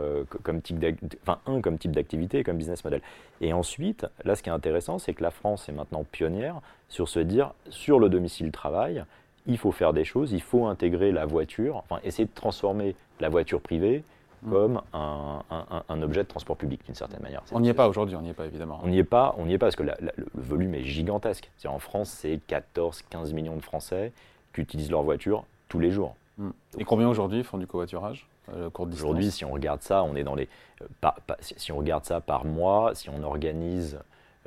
comme 0.44 0.62
type 0.62 0.84
enfin, 1.24 1.40
un 1.48 1.62
comme 1.62 1.78
type 1.80 1.92
d'activité, 1.92 2.44
comme 2.44 2.58
business 2.58 2.84
model. 2.84 3.02
Et 3.42 3.54
ensuite, 3.54 4.06
là, 4.24 4.36
ce 4.36 4.44
qui 4.44 4.50
est 4.50 4.54
intéressant, 4.54 5.00
c'est 5.00 5.14
que 5.14 5.24
la 5.24 5.32
France 5.32 5.68
est 5.68 5.72
maintenant 5.72 6.04
pionnière 6.04 6.62
sur 6.90 7.10
se 7.10 7.20
dire 7.20 7.54
sur 7.70 8.00
le 8.00 8.10
domicile 8.10 8.52
travail, 8.52 9.04
il 9.48 9.58
faut 9.58 9.72
faire 9.72 9.94
des 9.94 10.04
choses, 10.04 10.32
il 10.34 10.42
faut 10.42 10.68
intégrer 10.68 11.12
la 11.12 11.26
voiture, 11.26 11.78
enfin 11.78 12.00
essayer 12.04 12.26
de 12.26 12.34
transformer 12.34 12.96
la 13.20 13.30
voiture 13.30 13.62
privée 13.62 14.04
Mm. 14.44 14.52
comme 14.52 14.82
un, 14.94 16.02
objet 16.02 16.24
de 16.24 16.28
transport 16.28 16.58
public 16.58 16.86
d'une 16.86 16.96
certaine 16.96 17.22
manière. 17.22 17.42
On 17.52 17.60
n'y 17.60 17.70
est 17.70 17.74
pas 17.74 17.88
aujourd'hui, 17.88 18.16
on 18.16 18.22
n'y 18.22 18.30
est 18.30 18.34
pas 18.34 18.46
évidemment. 18.46 18.80
On 18.84 18.88
n'y 18.88 19.00
est 19.00 19.04
pas, 19.04 19.36
on 19.38 19.46
n'y 19.46 19.54
est 19.54 19.58
pas 19.58 19.68
parce 19.68 19.76
que 19.76 19.84
le 19.84 19.92
volume 20.36 20.76
est 20.76 20.84
gigantesque. 20.84 21.50
en 21.66 21.80
France, 21.80 22.10
c'est 22.10 22.40
14-15 22.48 23.34
millions 23.34 23.56
de 23.56 23.62
Français 23.62 24.12
qui 24.54 24.62
utilisent 24.62 24.92
leur 24.92 25.04
voiture 25.04 25.46
tous 25.70 25.80
les 25.80 25.92
jours. 25.92 26.16
Mm. 26.38 26.50
Et 26.78 26.84
combien 26.84 27.10
aujourd'hui 27.10 27.44
font 27.44 27.58
du 27.58 27.68
covoiturage 27.68 28.28
euh, 28.54 28.70
Aujourd'hui, 28.78 29.32
si 29.32 29.44
on 29.44 29.52
regarde 29.52 29.82
ça, 29.82 30.04
on 30.04 30.16
est 30.16 30.24
dans 30.24 30.36
les. 30.36 30.48
Euh, 30.82 31.24
si 31.42 31.72
on 31.72 31.78
regarde 31.78 32.06
ça 32.06 32.22
par 32.22 32.46
mois, 32.46 32.94
si 32.94 33.10
on 33.10 33.24
organise, 33.24 34.00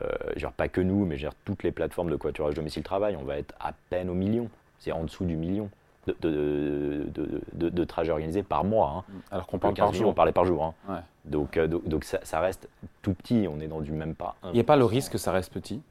euh, 0.02 0.50
pas 0.56 0.68
que 0.68 0.80
nous, 0.80 1.04
mais 1.04 1.16
toutes 1.44 1.62
les 1.62 1.73
plateformes 1.73 2.11
de 2.11 2.16
covoiturage 2.16 2.54
domicile-travail, 2.54 3.16
on 3.16 3.25
va 3.25 3.38
être 3.38 3.54
à 3.61 3.73
peine 3.90 4.09
au 4.09 4.14
million. 4.14 4.49
C'est 4.78 4.92
en 4.92 5.04
dessous 5.04 5.25
du 5.25 5.37
million. 5.37 5.68
De, 6.07 6.16
de, 6.21 7.07
de, 7.52 7.69
de 7.69 7.85
trajets 7.85 8.12
organisés 8.12 8.42
par 8.42 8.64
mois. 8.64 9.04
Hein. 9.09 9.12
Alors 9.30 9.47
qu'on 9.47 9.59
parle 9.59 9.75
par 9.75 9.92
jour. 9.92 10.09
On 10.09 10.14
parlait 10.14 10.33
par 10.33 10.45
jour. 10.45 10.64
Hein. 10.64 10.75
Ouais. 10.88 11.00
Donc, 11.25 11.59
donc, 11.59 12.04
ça, 12.04 12.19
ça, 12.23 12.40
reste 12.40 12.69
tout 13.02 13.14
petit, 13.14 13.47
on 13.50 13.61
est 13.61 13.69
dans 13.69 13.80
du 13.80 13.92
même 13.92 14.14
pas. 14.14 14.37
Il 14.45 14.52
n'y 14.52 14.61
a 14.61 14.64
pas 14.64 14.76
le 14.76 14.85
risque 14.85 15.12
que 15.12 15.19
ça 15.19 15.33
reste 15.33 15.52
petit? 15.52 15.83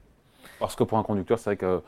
Parce 0.59 0.75
que 0.75 0.83
pour 0.83 0.97
un 0.97 1.03
conducteur, 1.03 1.37
c'est 1.37 1.51
vrai 1.51 1.57
que 1.57 1.81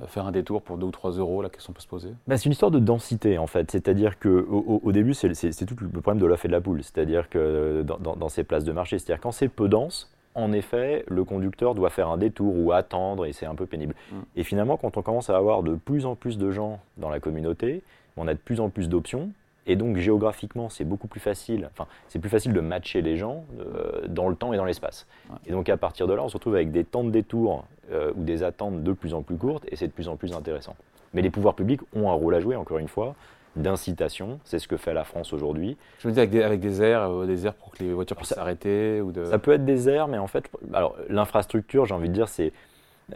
euh, 0.00 0.06
faire 0.06 0.26
un 0.26 0.32
détour 0.32 0.62
pour 0.62 0.76
2 0.76 0.86
ou 0.86 0.90
3 0.90 1.12
euros, 1.12 1.42
la 1.42 1.48
question 1.48 1.72
peut 1.72 1.80
se 1.80 1.86
poser 1.86 2.10
bah, 2.26 2.36
C'est 2.36 2.46
une 2.46 2.52
histoire 2.52 2.70
de 2.70 2.78
densité 2.78 3.38
en 3.38 3.46
fait. 3.46 3.70
C'est-à-dire 3.70 4.18
qu'au 4.18 4.80
au, 4.82 4.92
début, 4.92 5.14
c'est 5.14 5.66
tout 5.66 5.76
le 5.80 6.00
problème 6.00 6.20
de 6.20 6.26
l'œuf 6.26 6.44
et 6.44 6.48
de 6.48 6.52
la 6.52 6.60
poule. 6.60 6.82
C'est-à-dire 6.82 7.28
que 7.28 7.82
dans, 7.82 8.16
dans, 8.16 8.28
ces 8.28 8.44
places 8.44 8.64
de 8.64 8.72
marché, 8.72 8.98
c'est-à-dire 8.98 9.20
quand 9.20 9.32
c'est 9.32 9.48
peu 9.48 9.68
dense, 9.68 10.10
en 10.38 10.52
effet, 10.52 11.04
le 11.08 11.24
conducteur 11.24 11.74
doit 11.74 11.90
faire 11.90 12.08
un 12.08 12.16
détour 12.16 12.54
ou 12.56 12.72
attendre 12.72 13.26
et 13.26 13.32
c'est 13.32 13.46
un 13.46 13.56
peu 13.56 13.66
pénible. 13.66 13.94
Mm. 14.12 14.16
Et 14.36 14.44
finalement, 14.44 14.76
quand 14.76 14.96
on 14.96 15.02
commence 15.02 15.30
à 15.30 15.36
avoir 15.36 15.62
de 15.62 15.74
plus 15.74 16.06
en 16.06 16.14
plus 16.14 16.38
de 16.38 16.50
gens 16.52 16.78
dans 16.96 17.10
la 17.10 17.18
communauté, 17.18 17.82
on 18.16 18.28
a 18.28 18.34
de 18.34 18.38
plus 18.38 18.60
en 18.60 18.70
plus 18.70 18.88
d'options. 18.88 19.30
Et 19.66 19.76
donc 19.76 19.96
géographiquement, 19.96 20.68
c'est 20.70 20.84
beaucoup 20.84 21.08
plus 21.08 21.20
facile. 21.20 21.68
Enfin, 21.72 21.86
c'est 22.08 22.20
plus 22.20 22.30
facile 22.30 22.52
de 22.52 22.60
matcher 22.60 23.02
les 23.02 23.16
gens 23.16 23.44
euh, 23.60 24.06
dans 24.06 24.28
le 24.28 24.36
temps 24.36 24.52
et 24.52 24.56
dans 24.56 24.64
l'espace. 24.64 25.06
Et 25.46 25.50
donc 25.50 25.68
à 25.68 25.76
partir 25.76 26.06
de 26.06 26.14
là, 26.14 26.22
on 26.22 26.28
se 26.28 26.34
retrouve 26.34 26.54
avec 26.54 26.70
des 26.70 26.84
temps 26.84 27.04
de 27.04 27.10
détour 27.10 27.66
euh, 27.92 28.12
ou 28.16 28.22
des 28.22 28.42
attentes 28.42 28.82
de 28.82 28.92
plus 28.92 29.12
en 29.12 29.22
plus 29.22 29.36
courtes, 29.36 29.64
et 29.68 29.76
c'est 29.76 29.88
de 29.88 29.92
plus 29.92 30.08
en 30.08 30.16
plus 30.16 30.32
intéressant. 30.32 30.74
Mais 31.12 31.20
les 31.20 31.30
pouvoirs 31.30 31.54
publics 31.54 31.80
ont 31.94 32.08
un 32.10 32.14
rôle 32.14 32.34
à 32.34 32.40
jouer, 32.40 32.56
encore 32.56 32.78
une 32.78 32.88
fois, 32.88 33.14
d'incitation. 33.58 34.40
C'est 34.44 34.58
ce 34.58 34.68
que 34.68 34.76
fait 34.76 34.94
la 34.94 35.04
France 35.04 35.32
aujourd'hui. 35.32 35.76
Je 35.98 36.08
me 36.08 36.12
dis 36.12 36.18
avec 36.18 36.30
des, 36.30 36.42
avec 36.42 36.60
des 36.60 36.82
airs, 36.82 37.10
euh, 37.10 37.26
des 37.26 37.46
airs 37.46 37.54
pour 37.54 37.70
que 37.70 37.82
les 37.82 37.92
voitures 37.92 38.16
puissent 38.16 38.34
s'arrêter 38.34 39.00
ou 39.00 39.12
de... 39.12 39.24
Ça 39.24 39.38
peut 39.38 39.52
être 39.52 39.64
des 39.64 39.88
airs, 39.88 40.08
mais 40.08 40.18
en 40.18 40.26
fait, 40.26 40.50
alors 40.72 40.96
l'infrastructure, 41.08 41.86
j'ai 41.86 41.94
envie 41.94 42.08
de 42.08 42.14
dire, 42.14 42.28
c'est 42.28 42.52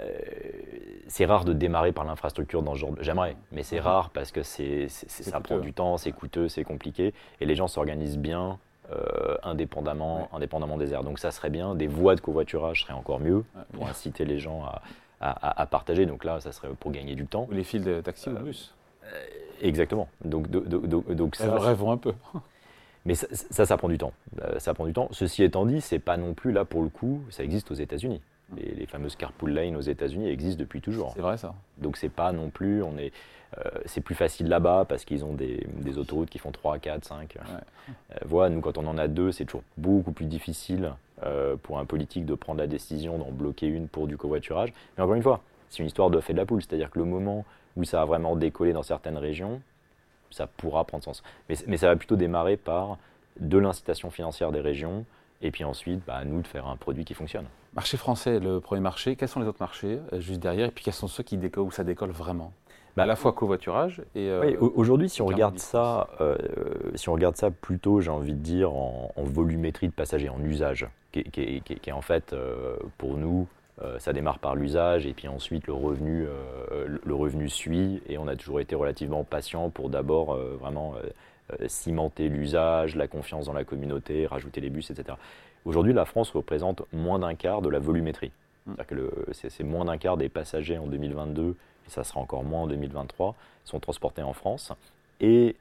euh, 0.01 0.09
c'est 1.09 1.27
rare 1.27 1.45
de 1.45 1.53
démarrer 1.53 1.93
par 1.93 2.05
l'infrastructure 2.05 2.63
dans 2.63 2.75
ce 2.75 2.81
genre. 2.81 2.93
J'aimerais, 3.01 3.37
mais 3.53 3.63
c'est 3.63 3.81
mhm. 3.81 3.87
rare 3.87 4.11
parce 4.11 4.33
que 4.33 4.43
c'est, 4.43 4.89
ça 4.89 5.41
prend 5.41 5.59
du 5.59 5.73
temps, 5.73 5.99
c'est 5.99 6.13
coûteux, 6.13 6.49
c'est 6.49 6.65
compliqué, 6.65 7.13
et 7.41 7.45
les 7.47 7.55
gens 7.55 7.69
s'organisent 7.69 8.19
bien 8.19 8.59
euh, 8.91 9.37
indépendamment, 9.43 10.29
indépendamment 10.33 10.79
des 10.79 10.93
airs. 10.93 11.05
Donc 11.05 11.19
ça 11.19 11.31
serait 11.31 11.51
bien. 11.51 11.75
Des 11.75 11.87
voies 11.87 12.15
de 12.15 12.21
covoiturage 12.21 12.83
seraient 12.83 12.95
encore 12.95 13.21
mieux 13.21 13.45
pour 13.75 13.87
inciter 13.87 14.25
les 14.25 14.39
gens 14.39 14.65
à, 14.65 14.81
à, 15.61 15.67
partager. 15.67 16.07
Donc 16.07 16.25
là, 16.25 16.41
ça 16.41 16.53
serait 16.53 16.69
pour 16.81 16.91
gagner 16.91 17.15
du 17.15 17.27
temps. 17.27 17.47
Ou 17.51 17.55
les 17.55 17.65
fils 17.65 17.83
de 17.83 18.01
taxi 18.01 18.29
ou 18.29 18.33
de 18.33 18.39
bus. 18.39 18.75
Exactement. 19.63 20.09
Donc, 20.25 20.51
donc, 20.51 21.37
ça. 21.37 21.57
Rêvons 21.59 21.93
un 21.93 21.97
peu. 21.97 22.13
Mais 23.05 23.15
ça, 23.15 23.67
ça, 23.67 23.77
prend 23.77 23.89
du 23.89 23.99
temps. 23.99 24.13
Euh, 24.43 24.59
ça 24.61 24.75
prend 24.75 24.87
du 24.87 24.93
temps. 24.93 25.09
Ceci 25.11 25.43
étant 25.43 25.67
dit, 25.67 25.81
c'est 25.81 25.99
pas 25.99 26.17
non 26.17 26.35
plus 26.35 26.53
là 26.53 26.65
pour 26.65 26.83
le 26.83 26.89
coup. 26.89 27.23
Ça 27.31 27.43
existe 27.43 27.71
aux 27.71 27.75
États-Unis. 27.75 28.21
Les, 28.57 28.71
les, 28.75 28.87
fameuses 28.87 29.17
carpool 29.17 29.51
lanes 29.51 29.77
aux 29.77 29.81
États-Unis 29.81 30.29
existent 30.29 30.61
depuis 30.61 30.81
toujours. 30.81 31.13
C'est 31.15 31.23
vrai 31.23 31.37
ça. 31.37 31.55
Donc 31.79 31.97
c'est 31.97 32.11
pas 32.11 32.33
non 32.33 32.51
plus. 32.51 32.83
On 32.83 32.97
est. 32.99 33.13
Euh, 33.59 33.71
c'est 33.87 34.01
plus 34.01 34.15
facile 34.15 34.49
là-bas 34.49 34.87
parce 34.89 35.05
qu'ils 35.05 35.25
ont 35.25 35.35
des, 35.35 35.67
des, 35.81 35.99
autoroutes 35.99 36.31
qui 36.31 36.39
font 36.39 36.53
3, 36.53 36.79
4, 36.79 37.05
5 37.05 37.37
voies. 38.25 38.49
Nous, 38.49 38.61
quand 38.61 38.79
on 38.79 38.87
en 38.87 38.97
a 38.97 39.09
deux, 39.09 39.31
c'est 39.31 39.45
toujours 39.45 39.65
beaucoup 39.77 40.13
plus 40.13 40.25
difficile 40.25 40.93
euh, 41.25 41.57
pour 41.63 41.79
un 41.79 41.85
politique 41.85 42.25
de 42.25 42.35
prendre 42.35 42.61
la 42.61 42.67
décision 42.67 43.19
d'en 43.19 43.31
bloquer 43.31 43.67
une 43.67 43.89
pour 43.89 44.07
du 44.07 44.17
covoiturage. 44.17 44.73
Mais 44.97 45.05
encore 45.05 45.17
une 45.17 45.23
fois, 45.23 45.43
c'est 45.73 45.79
une 45.79 45.87
histoire 45.87 46.11
de 46.11 46.21
fait 46.21 46.35
de 46.35 46.39
la 46.39 46.45
poule. 46.45 46.61
C'est-à-dire 46.61 46.91
que 46.91 46.99
le 46.99 47.07
moment 47.07 47.47
où 47.77 47.85
ça 47.85 48.03
a 48.03 48.05
vraiment 48.05 48.37
décollé 48.37 48.75
dans 48.75 48.83
certaines 48.83 49.17
régions, 49.17 49.63
ça 50.31 50.47
pourra 50.47 50.85
prendre 50.85 51.03
sens. 51.03 51.23
Mais, 51.49 51.77
ça 51.79 51.89
va 51.89 51.97
plutôt 51.97 52.17
démarrer 52.17 52.59
par 52.59 52.99
de 53.41 53.57
l'incitation 53.57 54.11
financière 54.11 54.53
des 54.53 54.61
régions, 54.61 55.07
et 55.41 55.51
puis 55.51 55.65
ensuite, 55.65 56.03
bah, 56.07 56.17
à 56.17 56.25
nous 56.25 56.43
de 56.43 56.47
faire 56.47 56.67
un 56.67 56.77
produit 56.77 57.07
qui 57.07 57.15
fonctionne. 57.15 57.47
Marché 57.75 57.97
français, 57.97 58.39
le 58.39 58.61
premier 58.61 58.83
marché. 58.83 59.17
Quels 59.17 59.29
sont 59.29 59.41
les 59.41 59.47
autres 59.47 59.61
marchés 59.61 59.99
euh, 60.13 60.21
juste 60.21 60.41
derrière 60.41 60.69
Et 60.69 60.71
puis 60.71 60.85
quels 60.85 60.93
sont 60.93 61.09
ceux 61.09 61.23
qui 61.23 61.39
décollent, 61.39 61.65
où 61.65 61.71
ça 61.71 61.85
décolle 61.85 62.11
vraiment? 62.11 62.53
Bah, 62.95 63.05
à 63.05 63.07
la 63.07 63.17
fois 63.17 63.33
covoiturage 63.33 64.03
et. 64.15 64.29
Euh, 64.29 64.43
oui, 64.45 64.57
aujourd'hui, 64.75 65.09
si 65.09 65.23
on 65.23 65.27
regarde 65.27 65.59
ça, 65.59 66.11
euh, 66.21 66.37
si 66.95 67.09
on 67.09 67.15
regarde 67.15 67.37
ça 67.37 67.51
plutôt, 67.51 68.03
j'ai 68.03 68.11
envie 68.11 68.35
de 68.35 68.39
dire 68.39 68.75
en, 68.75 69.11
volumétrie 69.17 69.89
de 69.89 69.95
passagers, 69.95 70.29
en 70.29 70.43
usage, 70.43 70.87
qui, 71.13 71.23
est 71.67 71.93
en 71.93 72.03
fait 72.03 72.37
pour 72.99 73.17
nous 73.17 73.49
euh, 73.81 73.99
ça 73.99 74.13
démarre 74.13 74.39
par 74.39 74.55
l'usage 74.55 75.07
et 75.07 75.15
puis 75.15 75.29
ensuite 75.29 75.67
le 75.67 75.73
revenu, 75.73 76.27
euh, 76.27 76.99
le 77.03 77.15
revenu 77.15 77.49
suit 77.49 78.03
et 78.07 78.19
on 78.19 78.29
a 78.29 78.37
toujours 78.37 78.61
été 78.61 78.75
relativement 78.75 79.25
patient 79.25 79.71
pour 79.71 79.89
d'abord 79.89 80.35
euh, 80.35 80.59
vraiment 80.61 80.95
cimenter 81.67 82.29
l'usage, 82.29 82.97
la 82.97 83.09
confiance 83.09 83.47
dans 83.47 83.53
la 83.53 83.65
communauté, 83.65 84.27
rajouter 84.27 84.61
les 84.61 84.71
bus, 84.71 84.91
etc. 84.91 85.17
Aujourd'hui, 85.65 85.93
la 85.93 86.07
France 86.07 86.31
représente 86.31 86.83
moins 86.93 87.19
d'un 87.19 87.35
quart 87.35 87.61
de 87.61 87.69
la 87.69 87.79
volumétrie. 87.79 88.33
Mm. 88.67 88.75
C'est 89.33 89.65
moins 89.65 89.85
d'un 89.85 89.99
quart 89.99 90.17
des 90.17 90.31
passagers 90.31 90.79
en 90.79 90.87
2022, 90.87 91.51
et 91.51 91.91
ça 91.91 92.05
sera 92.05 92.21
encore 92.21 92.43
moins 92.43 92.63
en 92.63 92.67
2023, 92.69 93.35
sont 93.65 93.81
transportés 93.81 94.23
en 94.23 94.33
France. 94.33 94.73
Et 95.21 95.57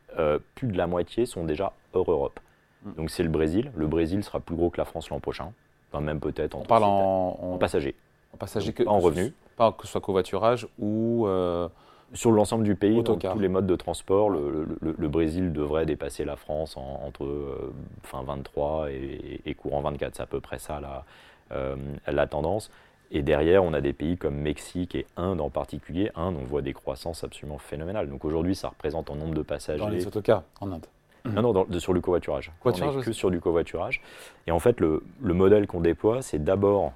plus 0.56 0.68
de 0.68 0.78
la 0.78 0.88
moitié 0.88 1.26
sont 1.26 1.44
déjà 1.44 1.74
hors 1.94 2.10
Europe. 2.10 2.40
Mm. 2.84 2.94
Donc 2.94 3.10
c'est 3.10 3.24
le 3.24 3.30
Brésil. 3.30 3.72
Le 3.76 3.88
Brésil 3.88 4.24
sera 4.24 4.40
plus 4.40 4.56
gros 4.56 4.70
que 4.70 4.78
la 4.78 4.86
France 4.86 5.10
l'an 5.10 5.20
prochain 5.20 5.52
même 6.00 6.20
peut-être 6.20 6.56
en, 6.56 6.62
on 6.62 6.66
parle 6.66 6.84
en, 6.84 7.38
en, 7.42 7.58
passagers. 7.58 7.96
En 8.34 8.38
passagers 8.38 8.72
que, 8.72 8.84
en 8.84 9.00
revenus. 9.00 9.34
Pas 9.58 9.74
que 9.74 9.86
ce 9.86 9.92
soit 9.92 10.02
covoiturage 10.02 10.68
ou. 10.80 11.26
Euh, 11.28 11.68
sur 12.14 12.32
l'ensemble 12.32 12.64
du 12.64 12.76
pays, 12.76 13.02
dans 13.04 13.16
tous 13.16 13.40
les 13.40 13.48
modes 13.48 13.68
de 13.68 13.76
transport, 13.76 14.30
le, 14.30 14.68
le, 14.82 15.08
Brésil 15.08 15.54
devrait 15.54 15.86
dépasser 15.86 16.26
la 16.26 16.36
France 16.36 16.76
entre 16.76 17.24
euh, 17.24 17.74
fin 18.04 18.22
23 18.24 18.88
et, 18.92 19.54
courant 19.56 19.82
24. 19.82 20.16
C'est 20.16 20.24
à 20.24 20.26
peu 20.26 20.42
près 20.42 20.60
ça 20.60 20.82
la, 20.82 21.06
euh, 21.54 21.76
la 22.08 22.28
tendance. 22.28 22.70
Et 23.12 23.22
derrière, 23.24 23.64
on 23.64 23.74
a 23.74 23.82
des 23.82 23.94
pays 23.94 24.18
comme 24.18 24.36
Mexique 24.36 24.96
et 24.96 25.06
Inde 25.18 25.42
en 25.42 25.50
particulier. 25.50 26.12
Inde, 26.16 26.38
on 26.40 26.46
voit 26.46 26.62
des 26.62 26.74
croissances 26.74 27.24
absolument 27.24 27.58
phénoménales. 27.58 28.10
Donc 28.10 28.26
aujourd'hui, 28.26 28.56
ça 28.56 28.70
représente 28.70 29.10
en 29.10 29.16
nombre 29.16 29.34
de 29.34 29.42
passagers. 29.42 29.80
Dans 29.80 29.90
les 29.90 30.08
autocars 30.08 30.44
en 30.60 30.72
Inde. 30.72 30.86
Non, 31.26 31.54
non, 31.54 31.80
sur 31.80 31.94
le 31.94 32.02
covoiturage. 32.02 32.52
covoiturage 32.60 32.96
on 32.98 33.02
que 33.02 33.12
sur 33.12 33.32
du 33.32 33.40
covoiturage. 33.40 34.02
Et 34.48 34.52
en 34.52 34.60
fait, 34.60 34.80
le, 34.80 35.04
le 35.22 35.34
modèle 35.34 35.68
qu'on 35.68 35.82
déploie, 35.82 36.22
c'est 36.22 36.44
d'abord, 36.44 36.94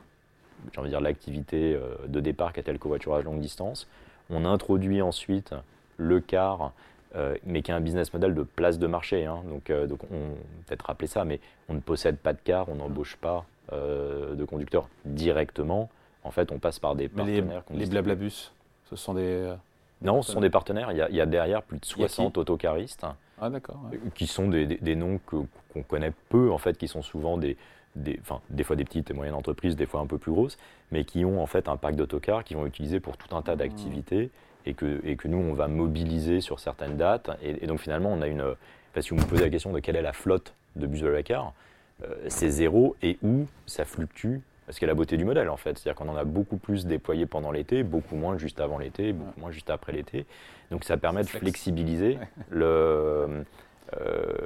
j'ai 0.73 0.79
envie 0.79 0.89
de 0.89 0.93
dire, 0.93 1.01
l'activité 1.01 1.75
euh, 1.75 1.95
de 2.07 2.19
départ 2.19 2.53
qui 2.53 2.61
le 2.61 2.77
covoiturage 2.77 3.23
longue 3.23 3.39
distance. 3.39 3.87
On 4.29 4.45
introduit 4.45 5.01
ensuite 5.01 5.53
le 5.97 6.19
car, 6.19 6.71
euh, 7.15 7.35
mais 7.45 7.61
qui 7.61 7.71
est 7.71 7.73
un 7.73 7.81
business 7.81 8.13
model 8.13 8.33
de 8.33 8.43
place 8.43 8.79
de 8.79 8.87
marché. 8.87 9.25
Hein. 9.25 9.41
Donc, 9.47 9.69
euh, 9.69 9.85
donc 9.85 9.99
on 10.11 10.35
peut-être 10.65 10.85
rappeler 10.85 11.07
ça, 11.07 11.23
mais 11.23 11.39
on 11.69 11.75
ne 11.75 11.79
possède 11.79 12.17
pas 12.17 12.33
de 12.33 12.39
car, 12.43 12.69
on 12.69 12.75
n'embauche 12.75 13.15
pas 13.17 13.45
de 13.71 14.45
conducteurs 14.45 14.87
directement. 15.05 15.89
En 16.23 16.29
fait, 16.29 16.51
on 16.51 16.59
passe 16.59 16.77
par 16.77 16.93
des 16.93 17.09
partenaires. 17.09 17.63
Les, 17.71 17.79
les 17.79 17.85
blablabus, 17.87 18.51
ce 18.89 18.95
sont 18.95 19.15
des. 19.15 19.51
Non, 20.03 20.21
ce 20.21 20.31
sont 20.31 20.41
des 20.41 20.51
partenaires. 20.51 20.91
Il 20.91 20.97
y, 20.97 21.01
a, 21.01 21.09
il 21.09 21.15
y 21.15 21.21
a 21.21 21.25
derrière 21.25 21.63
plus 21.63 21.79
de 21.79 21.85
60 21.85 22.37
autocaristes. 22.37 23.05
Ah, 23.41 23.49
d'accord. 23.49 23.79
Qui 24.13 24.27
sont 24.27 24.47
des, 24.47 24.65
des, 24.65 24.95
noms 24.95 25.19
qu'on 25.25 25.83
connaît 25.87 26.13
peu, 26.29 26.51
en 26.51 26.57
fait, 26.57 26.77
qui 26.77 26.87
sont 26.87 27.01
souvent 27.01 27.37
des, 27.37 27.57
des, 27.95 28.17
enfin, 28.21 28.41
des 28.49 28.63
fois 28.63 28.75
des 28.75 28.85
petites 28.85 29.11
et 29.11 29.13
moyennes 29.13 29.35
entreprises, 29.35 29.75
des 29.75 29.85
fois 29.85 29.99
un 29.99 30.07
peu 30.07 30.17
plus 30.17 30.31
grosses, 30.31 30.57
mais 30.91 31.03
qui 31.03 31.25
ont 31.25 31.41
en 31.41 31.45
fait 31.45 31.67
un 31.67 31.77
parc 31.77 31.95
d'autocars 31.95 32.43
qui 32.43 32.53
vont 32.53 32.65
utiliser 32.65 32.99
pour 32.99 33.17
tout 33.17 33.35
un 33.35 33.41
tas 33.41 33.55
d'activités 33.55 34.29
et, 34.65 34.73
que, 34.73 35.01
et 35.03 35.15
que 35.15 35.27
nous, 35.27 35.37
on 35.37 35.53
va 35.53 35.67
mobiliser 35.67 36.41
sur 36.41 36.59
certaines 36.59 36.97
dates. 36.97 37.29
Et, 37.41 37.67
donc 37.67 37.79
finalement, 37.79 38.11
on 38.11 38.21
a 38.21 38.27
une. 38.27 38.43
si 38.99 39.09
vous 39.09 39.17
me 39.17 39.25
posez 39.25 39.43
la 39.43 39.49
question 39.49 39.71
de 39.71 39.79
quelle 39.79 39.95
est 39.95 40.01
la 40.01 40.13
flotte 40.13 40.53
de 40.75 40.87
bus 40.87 41.01
de 41.01 41.07
la 41.07 41.23
car, 41.23 41.53
euh, 42.03 42.13
c'est 42.27 42.49
zéro 42.49 42.95
et 43.01 43.17
où 43.23 43.45
ça 43.65 43.85
fluctue 43.85 44.37
parce 44.65 44.79
qu'il 44.79 44.85
y 44.85 44.89
a 44.89 44.91
la 44.91 44.95
beauté 44.95 45.17
du 45.17 45.25
modèle 45.25 45.49
en 45.49 45.57
fait. 45.57 45.77
C'est-à-dire 45.77 45.95
qu'on 45.95 46.11
en 46.11 46.15
a 46.15 46.23
beaucoup 46.23 46.57
plus 46.57 46.85
déployé 46.85 47.25
pendant 47.25 47.51
l'été, 47.51 47.83
beaucoup 47.83 48.15
moins 48.15 48.37
juste 48.37 48.59
avant 48.59 48.77
l'été, 48.77 49.13
beaucoup 49.13 49.39
moins 49.39 49.51
juste 49.51 49.69
après 49.69 49.93
l'été. 49.93 50.25
Donc 50.71 50.83
ça 50.83 50.97
permet 50.97 51.21
de 51.21 51.27
flexibiliser 51.27 52.17
euh, 52.53 53.43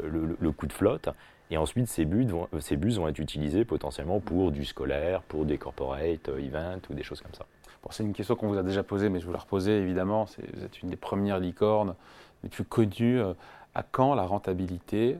le, 0.04 0.38
le, 0.40 0.52
coût 0.52 0.68
de 0.68 0.74
flotte. 0.74 1.10
Et 1.52 1.58
ensuite, 1.58 1.88
ces 1.88 2.06
bus, 2.06 2.28
vont, 2.28 2.48
ces 2.60 2.76
bus 2.76 2.98
vont 2.98 3.08
être 3.08 3.20
utilisés 3.20 3.66
potentiellement 3.66 4.20
pour 4.20 4.52
du 4.52 4.66
scolaire, 4.66 5.22
pour 5.24 5.46
des 5.46 5.58
corporate 5.58 6.30
euh, 6.30 6.38
events 6.38 6.82
ou 6.90 6.94
des 6.94 7.04
choses 7.04 7.22
comme 7.22 7.34
ça. 7.34 7.46
Bon, 7.82 7.90
c'est 7.92 8.04
une 8.04 8.14
question 8.14 8.36
qu'on 8.36 8.50
vous 8.50 8.58
a 8.58 8.64
déjà 8.64 8.84
posée, 8.84 9.10
mais 9.10 9.20
je 9.20 9.26
vais 9.26 9.34
la 9.34 9.40
reposer 9.40 9.72
évidemment. 9.78 10.26
Vous 10.54 10.64
êtes 10.64 10.82
une 10.82 10.90
des 10.90 10.98
premières 10.98 11.40
licornes 11.40 11.96
les 12.44 12.50
plus 12.50 12.66
connues. 12.66 13.22
Euh, 13.22 13.34
à 13.76 13.84
quand 13.84 14.16
la 14.16 14.24
rentabilité 14.24 15.18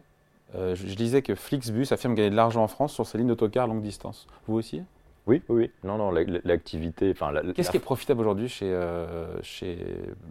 je, 0.54 0.76
je, 0.76 0.96
disais 0.96 1.22
que 1.22 1.36
Flixbus 1.36 1.88
affirme 1.92 2.16
gagner 2.16 2.32
de 2.32 2.36
l'argent 2.36 2.64
en 2.64 2.68
France 2.68 2.94
sur 2.94 3.06
ses 3.06 3.18
lignes 3.18 3.28
d'autocar 3.28 3.68
longue 3.68 3.82
distance. 3.82 4.28
Vous 4.48 4.56
aussi? 4.56 4.84
Oui, 5.30 5.44
oui, 5.48 5.70
non, 5.84 5.98
non, 5.98 6.12
l'activité. 6.44 7.12
Enfin, 7.12 7.32
Qu'est-ce 7.54 7.70
qui 7.70 7.78
est 7.78 7.82
profitable 7.82 8.22
aujourd'hui 8.22 8.50
chez, 8.50 8.66
euh, 8.66 9.40
chez 9.44 9.78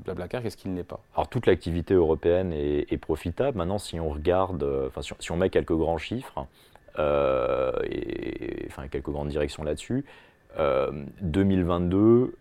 Blablacar 0.04 0.42
Qu'est-ce 0.42 0.56
qui 0.56 0.68
ne 0.68 0.74
l'est 0.74 0.82
pas? 0.82 0.98
Alors, 1.14 1.28
toute 1.28 1.46
l'activité 1.46 1.94
européenne 1.94 2.52
est, 2.52 2.92
euh, 2.92 3.52
Maintenant, 3.54 3.78
si 3.78 4.00
on 4.00 4.08
regarde, 4.08 4.64
euh, 4.64 4.88
enfin, 4.88 5.02
si, 5.20 5.30
on 5.30 5.36
met 5.36 5.50
quelques 5.50 5.76
grands 5.76 5.98
chiffres, 5.98 6.48
euh, 6.98 7.70
et 7.84 8.66
enfin, 8.66 8.88
quelques 8.88 9.10
grandes 9.10 9.28
directions 9.28 9.62
là-dessus, 9.62 10.04
2022, 11.22 12.34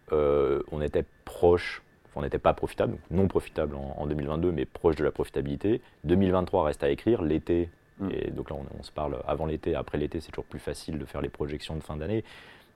on 0.71 0.81
était 0.81 1.05
proche 1.25 1.83
on 2.17 2.21
n'était 2.23 2.39
pas 2.39 2.53
profitable, 2.53 2.93
donc 2.93 3.01
non 3.11 3.27
profitable 3.27 3.75
en, 3.75 4.05
2022, 4.05 4.51
mais 4.51 4.65
proche 4.65 4.95
de 4.95 5.03
la 5.03 5.11
profitabilité. 5.11 5.81
2023 6.03 6.65
reste 6.65 6.83
à 6.83 6.89
écrire, 6.89 7.21
l'été 7.21 7.69
Mm. 7.99 8.09
Et 8.11 8.31
donc 8.31 8.49
là, 8.49 8.55
on, 8.79 8.83
se 8.83 8.91
parle 8.91 9.17
avant 9.27 9.45
l'été, 9.45 9.75
après 9.75 9.97
l'été, 9.97 10.19
c'est 10.19 10.31
toujours 10.31 10.45
plus 10.45 10.59
facile 10.59 10.97
de 10.99 11.05
faire 11.05 11.21
les 11.21 11.29
projections 11.29 11.75
de 11.75 11.81
fin 11.81 11.97
d'année. 11.97 12.23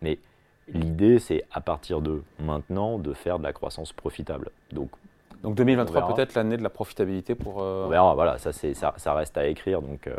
Mais 0.02 0.18
l'idée, 0.74 1.20
c'est 1.20 1.44
à 1.52 1.62
partir 1.62 2.02
de 2.02 2.24
maintenant 2.40 2.98
de 2.98 3.14
faire 3.14 3.40
de 3.40 3.44
la 3.44 3.54
croissance 3.54 3.94
profitable. 3.94 4.50
Donc 4.72 4.90
Donc 5.44 5.56
2023 5.56 6.16
peut-être 6.16 6.34
l'année 6.34 6.58
de 6.58 6.64
la 6.64 6.70
profitabilité 6.70 7.36
pour. 7.36 7.58
On 7.58 7.88
verra, 7.88 8.16
voilà, 8.16 8.38
ça, 8.38 8.52
ça, 8.52 8.94
ça, 8.98 9.14
reste 9.14 9.38
à 9.38 9.48
écrire. 9.48 9.82
Donc, 9.82 10.10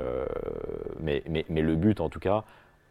mais, 1.01 1.23
mais, 1.29 1.45
mais, 1.49 1.63
le 1.63 1.75
but 1.75 2.01
en 2.01 2.09
tout 2.09 2.21
cas, 2.21 2.45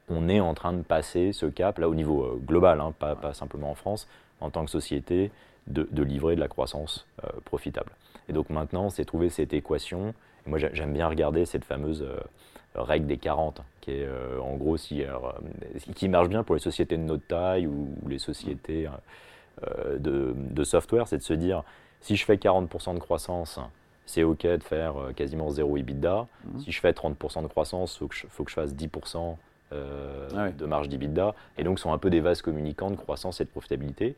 on 0.10 0.28
est 0.28 0.40
en 0.40 0.54
train 0.54 0.74
de 0.74 0.82
passer 0.82 1.32
ce 1.32 1.46
cap 1.46 1.78
là 1.80 1.88
au 1.88 1.96
niveau 1.96 2.40
global, 2.46 2.82
hein, 2.82 2.94
pas, 2.98 3.16
pas, 3.16 3.34
simplement 3.34 3.72
en 3.72 3.76
France, 3.76 4.08
en 4.42 4.50
tant 4.50 4.66
que 4.66 4.72
société, 4.72 5.32
de, 5.68 5.88
de 5.92 6.04
livrer 6.04 6.36
de 6.36 6.40
la 6.40 6.48
croissance 6.48 7.08
profitable. 7.46 7.92
Et 8.30 8.34
donc 8.34 8.50
maintenant, 8.50 8.90
c'est 8.90 9.06
trouver 9.06 9.30
cette 9.30 9.54
équation. 9.54 10.14
moi, 10.46 10.58
j'aime 10.58 10.94
bien 10.94 11.08
regarder 11.08 11.46
cette 11.46 11.66
fameuse 11.66 12.06
règle 12.76 13.08
des 13.08 13.18
40, 13.18 13.62
qui 13.82 13.92
est 13.92 14.06
euh, 14.06 14.40
en 14.40 14.56
gros 14.56 14.78
si, 14.78 15.04
euh, 15.04 15.14
qui 15.96 16.08
marche 16.08 16.30
bien 16.30 16.44
pour 16.44 16.56
les 16.56 16.62
sociétés 16.62 16.98
de 16.98 17.04
notre 17.04 17.26
taille 17.26 17.68
ou, 17.68 17.90
les 18.08 18.20
sociétés 18.20 18.88
euh, 19.64 19.98
de, 20.00 20.64
software, 20.64 21.08
c'est 21.08 21.18
de 21.18 21.24
se 21.24 21.34
dire 21.34 21.64
si 22.00 22.16
je 22.16 22.26
fais 22.26 22.36
40% 22.36 22.94
de 22.94 23.00
croissance, 23.00 23.60
c'est 24.06 24.24
OK 24.24 24.44
de 24.44 24.64
faire 24.64 24.94
quasiment 25.16 25.50
zéro 25.50 25.78
EBITDA. 25.78 26.28
Mhm. 26.46 26.60
Si 26.62 26.72
je 26.72 26.80
fais 26.80 26.92
30% 26.92 27.44
de 27.44 27.48
croissance, 27.48 27.96
il 27.96 28.08
faut, 28.08 28.28
faut, 28.30 28.44
que 28.44 28.50
je 28.50 28.56
fasse 28.56 28.74
10% 28.74 29.36
ah 29.74 30.50
de 30.50 30.66
marge 30.66 30.90
d'EBITDA. 30.90 31.34
Et 31.58 31.64
donc, 31.64 31.80
ce 31.80 31.84
sont 31.84 31.94
un 31.94 31.98
peu 31.98 32.10
des 32.10 32.20
vases 32.20 32.42
communicants 32.42 32.92
de 32.92 32.98
croissance 32.98 33.40
et 33.40 33.46
de 33.46 33.50
profitabilité. 33.50 34.16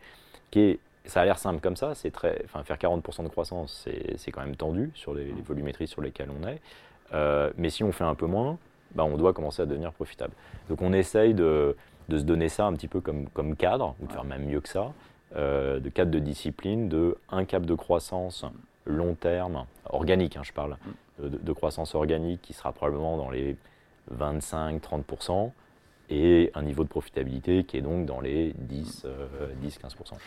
Qui 0.49 0.59
est, 0.61 0.79
ça 1.05 1.21
a 1.21 1.25
l'air 1.25 1.37
simple 1.37 1.59
comme 1.59 1.75
ça, 1.75 1.95
c'est 1.95 2.11
très, 2.11 2.41
enfin, 2.45 2.63
faire 2.63 2.77
40% 2.77 3.23
de 3.23 3.29
croissance, 3.29 3.87
c'est 4.17 4.31
quand 4.31 4.41
même 4.41 4.55
tendu 4.55 4.91
sur 4.95 5.13
les, 5.13 5.25
les, 5.25 5.41
volumétries 5.41 5.87
sur 5.87 6.01
lesquelles 6.01 6.29
on 6.29 6.47
est. 6.47 6.61
Euh, 7.13 7.51
mais 7.57 7.69
si 7.69 7.83
on 7.83 7.91
fait 7.91 8.03
un 8.03 8.15
peu 8.15 8.25
moins, 8.25 8.57
bah, 8.95 9.03
on 9.03 9.17
doit 9.17 9.33
commencer 9.33 9.61
à 9.61 9.65
devenir 9.65 9.91
profitable. 9.91 10.33
Donc 10.69 10.81
on 10.81 10.93
essaye 10.93 11.33
de, 11.33 11.75
se 12.09 12.17
donner 12.17 12.49
ça 12.49 12.65
un 12.65 12.73
petit 12.73 12.87
peu 12.87 13.01
comme, 13.01 13.27
comme 13.29 13.55
cadre, 13.55 13.95
ou 14.01 14.07
de 14.07 14.11
faire 14.11 14.23
même 14.23 14.45
mieux 14.45 14.61
que 14.61 14.69
ça, 14.69 14.93
euh, 15.35 15.79
de 15.79 15.89
cadre 15.89 16.11
de 16.11 16.19
discipline, 16.19 16.89
de 16.89 17.17
un 17.29 17.45
cap 17.45 17.65
de 17.65 17.75
croissance 17.75 18.45
long 18.85 19.15
terme, 19.15 19.65
organique, 19.89 20.37
hein, 20.37 20.43
je 20.43 20.53
parle, 20.53 20.77
mm. 21.19 21.29
de, 21.29 21.53
croissance 21.53 21.95
organique 21.95 22.41
qui 22.41 22.53
sera 22.53 22.71
probablement 22.71 23.17
dans 23.17 23.29
les 23.29 23.55
25-30%, 24.15 25.51
et 26.09 26.51
un 26.53 26.63
niveau 26.63 26.83
de 26.83 26.89
profitabilité 26.89 27.63
qui 27.63 27.77
est 27.77 27.81
donc 27.81 28.05
dans 28.05 28.19
les 28.19 28.53
10-15%. 28.53 29.05
Euh, 29.05 29.27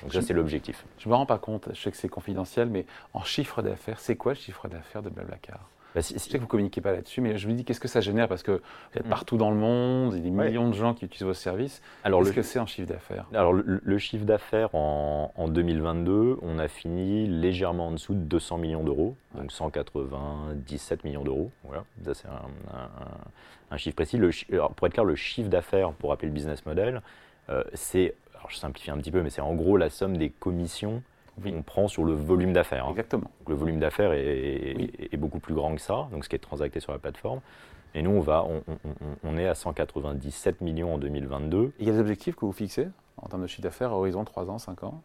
donc 0.03 0.13
ça, 0.13 0.23
c'est 0.23 0.33
l'objectif. 0.33 0.85
Je 0.99 1.09
ne 1.09 1.13
me 1.13 1.17
rends 1.17 1.27
pas 1.27 1.39
compte, 1.39 1.69
je 1.73 1.81
sais 1.81 1.91
que 1.91 1.97
c'est 1.97 2.09
confidentiel, 2.09 2.69
mais 2.69 2.87
en 3.15 3.23
chiffre 3.23 3.63
d'affaires, 3.63 4.01
c'est 4.01 4.17
quoi 4.17 4.33
le 4.33 4.39
chiffre 4.39 4.69
d'affaires 4.69 5.03
de 5.03 5.11
Blablacar? 5.11 5.69
Bah, 5.97 6.03
je 6.03 6.19
sais 6.19 6.29
que 6.29 6.37
vous 6.37 6.43
ne 6.43 6.49
communiquez 6.49 6.83
pas 6.83 6.93
là-dessus, 6.93 7.23
mais 7.23 7.39
je 7.39 7.49
me 7.49 7.55
dis 7.55 7.65
qu'est-ce 7.65 7.81
que 7.81 7.89
ça 7.89 8.03
génère? 8.03 8.29
Parce 8.29 8.43
que 8.43 8.51
vous 8.51 8.99
êtes 8.99 9.07
mm. 9.07 9.09
partout 9.09 9.39
dans 9.39 9.51
le 9.51 9.57
monde, 9.57 10.13
il 10.13 10.19
y 10.19 10.21
a 10.21 10.25
des 10.25 10.31
millions 10.31 10.69
de 10.69 10.75
gens 10.75 10.93
qui 10.93 11.07
utilisent 11.07 11.27
vos 11.27 11.33
services. 11.33 11.81
Alors, 12.05 12.21
qu'est-ce 12.21 12.35
que 12.35 12.43
c'est 12.43 12.59
un 12.59 12.67
chiffre 12.67 12.87
d'affaires? 12.87 13.25
Alors, 13.33 13.55
le, 13.55 13.99
chiffre 13.99 14.27
d'affaires 14.27 14.75
en, 14.75 15.49
2022, 15.49 16.37
on 16.43 16.59
a 16.59 16.69
fini 16.69 17.27
légèrement 17.27 17.87
en 17.87 17.93
dessous 17.93 18.13
de 18.13 18.21
200 18.21 18.59
millions 18.59 18.85
d'euros, 18.85 19.17
donc 19.35 19.51
197 19.51 21.03
millions 21.03 21.25
d'euros. 21.25 21.51
Voilà, 21.65 21.85
ça 22.05 22.13
c'est 22.13 22.29
un, 23.71 23.77
chiffre 23.79 23.97
précis. 23.97 24.19
Le, 24.19 24.33
pour 24.77 24.87
être 24.87 24.93
clair, 24.93 25.07
le 25.07 25.17
chiffre 25.17 25.49
d'affaires, 25.49 25.93
pour 25.93 26.11
rappeler 26.11 26.29
le 26.29 26.35
business 26.35 26.67
model, 26.67 27.01
euh, 27.49 27.65
c'est, 27.73 28.13
alors 28.35 28.51
je 28.51 28.57
simplifie 28.57 28.91
un 28.91 28.99
petit 28.99 29.11
peu, 29.11 29.23
mais 29.23 29.31
c'est 29.31 29.41
en 29.41 29.55
gros 29.55 29.79
la 29.79 29.89
somme 29.89 30.19
des 30.19 30.29
commissions 30.29 31.03
on 31.45 31.63
prend 31.63 31.89
sur 31.89 32.05
le 32.05 32.13
volume 32.13 32.53
d'affaires. 32.53 32.87
Hein. 32.87 32.91
Exactement. 32.91 33.31
le 33.47 33.55
volume 33.55 33.79
d'affaires 33.79 34.13
est, 34.13 35.17
beaucoup 35.17 35.39
plus 35.39 35.55
grand 35.55 35.75
que 35.75 35.81
ça, 35.81 36.09
donc 36.13 36.25
ce 36.25 36.29
qui 36.29 36.37
est 36.37 36.41
transacté 36.41 36.81
sur 36.81 36.93
la 36.93 36.99
plateforme. 36.99 37.41
Et 37.95 38.03
nous, 38.03 38.11
on, 38.11 38.21
va, 38.21 38.45
on, 39.25 39.39
est 39.39 39.47
à 39.47 39.55
197 39.55 40.61
millions 40.61 40.95
en 40.95 40.99
2022. 40.99 41.73
il 41.79 41.87
y 41.87 41.89
a 41.89 41.93
des 41.95 41.99
objectifs 41.99 42.37
que 42.37 42.45
vous 42.45 42.53
fixez 42.53 42.89
en 43.17 43.29
termes 43.29 43.43
de 43.43 43.47
chiffre 43.47 43.63
d'affaires 43.63 43.91
à 43.91 43.97
horizon 43.97 44.25
3 44.25 44.51
ans, 44.51 44.59
5 44.59 44.85
ans? 44.85 45.01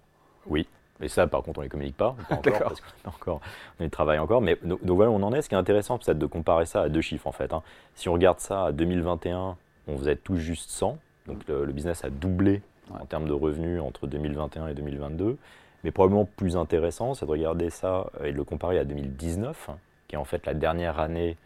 Oui. 0.48 0.68
Mais 1.00 1.08
ça, 1.08 1.26
par 1.26 1.42
contre, 1.42 1.60
on 1.60 1.62
ne 1.62 1.66
les 1.66 1.70
communique 1.70 1.96
pas, 1.96 2.16
pas 2.30 2.36
encore, 2.36 2.60
parce 2.60 2.82
qu'on 2.82 3.10
encore, 3.10 3.42
on 3.80 3.86
y 3.86 3.90
travaille 3.90 4.20
encore. 4.20 4.42
Mais 4.42 4.58
donc, 4.62 4.80
voilà, 4.84 5.10
on 5.10 5.24
en 5.24 5.34
est. 5.34 5.42
Ce 5.42 5.50
qui 5.50 5.56
est 5.56 5.58
intéressant, 5.58 6.00
c'est 6.02 6.18
de 6.18 6.26
comparer 6.26 6.66
ça 6.66 6.82
à 6.82 6.90
deux 6.90 7.02
chiffres, 7.02 7.28
en 7.28 7.32
fait. 7.32 7.54
Hein. 7.54 7.64
Si 7.96 8.10
on 8.10 8.14
regarde 8.14 8.40
ça 8.40 8.66
à 8.66 8.72
2021, 8.72 9.56
on 9.88 9.98
faisait 9.98 10.16
tout 10.16 10.36
juste 10.36 10.70
100. 10.70 10.98
Donc 11.28 11.48
le, 11.48 11.66
business 11.68 12.04
a 12.04 12.10
doublé 12.10 12.62
en 12.92 13.06
termes 13.06 13.28
de 13.28 13.34
revenus 13.34 13.82
entre 13.82 14.08
2021 14.08 14.68
et 14.68 14.74
2022. 14.74 15.38
Mais 15.84 15.92
probablement 15.92 16.26
plus 16.26 16.58
intéressant, 16.58 17.14
c'est 17.14 17.26
de 17.26 17.32
regarder 17.32 17.70
ça 17.70 18.08
et 18.24 18.32
de 18.32 18.38
le 18.38 18.44
comparer 18.44 18.78
à 18.78 18.84
2019, 18.84 19.70
qui 20.08 20.16
est 20.16 20.20
en 20.20 20.26
fait 20.26 20.46
la 20.46 20.54
dernière 20.54 21.00
année 21.00 21.38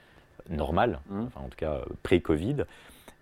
normale, 0.50 1.00
mmh. 1.10 1.24
enfin, 1.28 1.42
en 1.42 1.50
tout 1.50 1.58
cas 1.58 1.82
pré-Covid. 2.04 2.66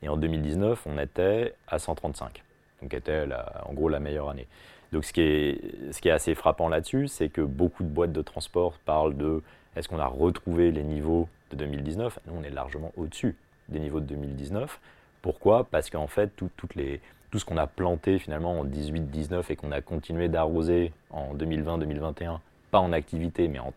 Et 0.02 0.10
en 0.10 0.18
2019, 0.18 0.86
on 0.86 1.00
était 1.00 1.54
à 1.68 1.80
135, 1.80 2.44
donc 2.82 2.94
était 2.94 3.26
en 3.66 3.74
gros 3.74 3.90
la 3.90 4.00
meilleure 4.00 4.30
année. 4.30 4.48
Donc 4.92 5.06
ce 5.06 5.14
qui 5.14 5.22
est, 5.22 5.92
ce 5.92 6.02
qui 6.02 6.10
est 6.10 6.12
assez 6.12 6.36
frappant 6.36 6.68
là-dessus, 6.68 7.08
c'est 7.08 7.30
que 7.30 7.42
beaucoup 7.42 7.84
de 7.84 7.90
boîtes 7.90 8.12
de 8.12 8.22
transport 8.22 8.74
parlent 8.86 9.16
de 9.16 9.42
est-ce 9.76 9.88
qu'on 9.88 10.00
a 10.00 10.06
retrouvé 10.06 10.72
les 10.72 10.84
niveaux 10.84 11.28
de 11.52 11.56
2019 11.56 12.20
Nous, 12.28 12.34
on 12.38 12.44
est 12.44 12.52
largement 12.52 12.92
au-dessus 12.96 13.36
des 13.70 13.80
niveaux 13.80 14.02
de 14.02 14.06
2019. 14.06 14.80
Pourquoi? 15.22 15.64
Parce 15.72 15.90
qu'en 15.90 16.08
fait, 16.08 16.30
toutes 16.36 16.76
les, 16.76 17.00
tout 17.34 17.40
ce 17.40 17.46
qu'on 17.46 17.58
a 17.58 17.66
planté 17.66 18.20
finalement 18.20 18.60
en 18.60 18.64
18-19 18.64 19.46
et 19.50 19.56
qu'on 19.56 19.72
a 19.72 19.82
continué 19.82 20.28
d'arroser 20.28 20.94
en 21.10 21.34
2020-2021, 21.34 22.38
pas 22.70 22.78
en 22.78 22.94
activité 22.94 23.48
mais 23.48 23.58
en, 23.58 23.74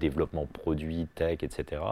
développement 0.00 0.46
produit, 0.46 1.06
tech, 1.14 1.42
etc., 1.42 1.82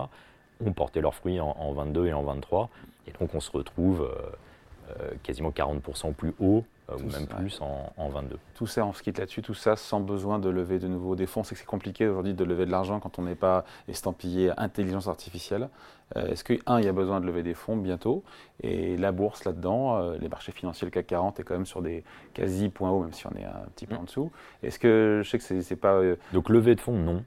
ont 0.64 0.72
porté 0.72 1.02
leurs 1.02 1.14
fruits 1.14 1.38
en, 1.38 1.54
en, 1.58 1.72
22 1.74 2.06
et 2.06 2.14
en 2.14 2.22
23. 2.22 2.70
Et 3.06 3.12
donc 3.20 3.34
on 3.34 3.40
se 3.40 3.50
retrouve 3.50 4.10
euh, 4.10 5.02
euh, 5.02 5.10
quasiment 5.22 5.50
40% 5.50 6.14
plus 6.14 6.32
haut 6.40 6.64
ou 6.94 7.10
même 7.10 7.26
plus 7.26 7.60
en, 7.60 8.08
22. 8.08 8.38
Tout 8.54 8.66
ça, 8.66 8.86
on 8.86 8.92
se 8.92 9.02
quitte 9.02 9.18
là-dessus, 9.18 9.42
tout 9.42 9.54
ça 9.54 9.76
sans 9.76 10.00
besoin 10.00 10.38
de 10.38 10.48
lever 10.48 10.78
de 10.78 10.86
nouveaux 10.86 11.16
des 11.16 11.26
fonds. 11.26 11.42
C'est 11.42 11.54
que 11.54 11.60
c'est 11.60 11.66
compliqué 11.66 12.06
aujourd'hui 12.06 12.34
de 12.34 12.44
lever 12.44 12.66
de 12.66 12.70
l'argent 12.70 13.00
quand 13.00 13.18
on 13.18 13.22
n'est 13.22 13.34
pas 13.34 13.64
estampillé 13.88 14.52
intelligence 14.56 15.08
artificielle. 15.08 15.68
Euh, 16.14 16.28
est-ce 16.28 16.44
que, 16.44 16.54
un, 16.66 16.78
il 16.78 16.84
y 16.84 16.88
a 16.88 16.92
besoin 16.92 17.20
de 17.20 17.26
lever 17.26 17.42
des 17.42 17.54
fonds 17.54 17.76
bientôt? 17.76 18.22
Et 18.62 18.96
la 18.96 19.10
bourse 19.10 19.44
là-dedans, 19.44 19.98
euh, 19.98 20.16
les 20.20 20.28
marchés 20.28 20.52
financiers, 20.52 20.84
le 20.84 20.92
CAC 20.92 21.08
40 21.08 21.40
est 21.40 21.42
quand 21.42 21.54
même 21.54 21.66
sur 21.66 21.82
des 21.82 22.04
quasi 22.32 22.68
points 22.68 22.90
hauts, 22.90 23.02
même 23.02 23.12
si 23.12 23.26
on 23.26 23.32
est 23.32 23.44
un 23.44 23.66
petit 23.74 23.86
peu 23.86 23.96
en 23.96 24.04
dessous. 24.04 24.30
Est-ce 24.62 24.78
que, 24.78 25.22
je 25.24 25.28
sais 25.28 25.38
que 25.38 25.62
c'est 25.62 25.76
pas... 25.76 26.00
Donc 26.32 26.48
lever 26.48 26.76
de 26.76 26.80
fonds, 26.80 26.96
non. 26.96 27.24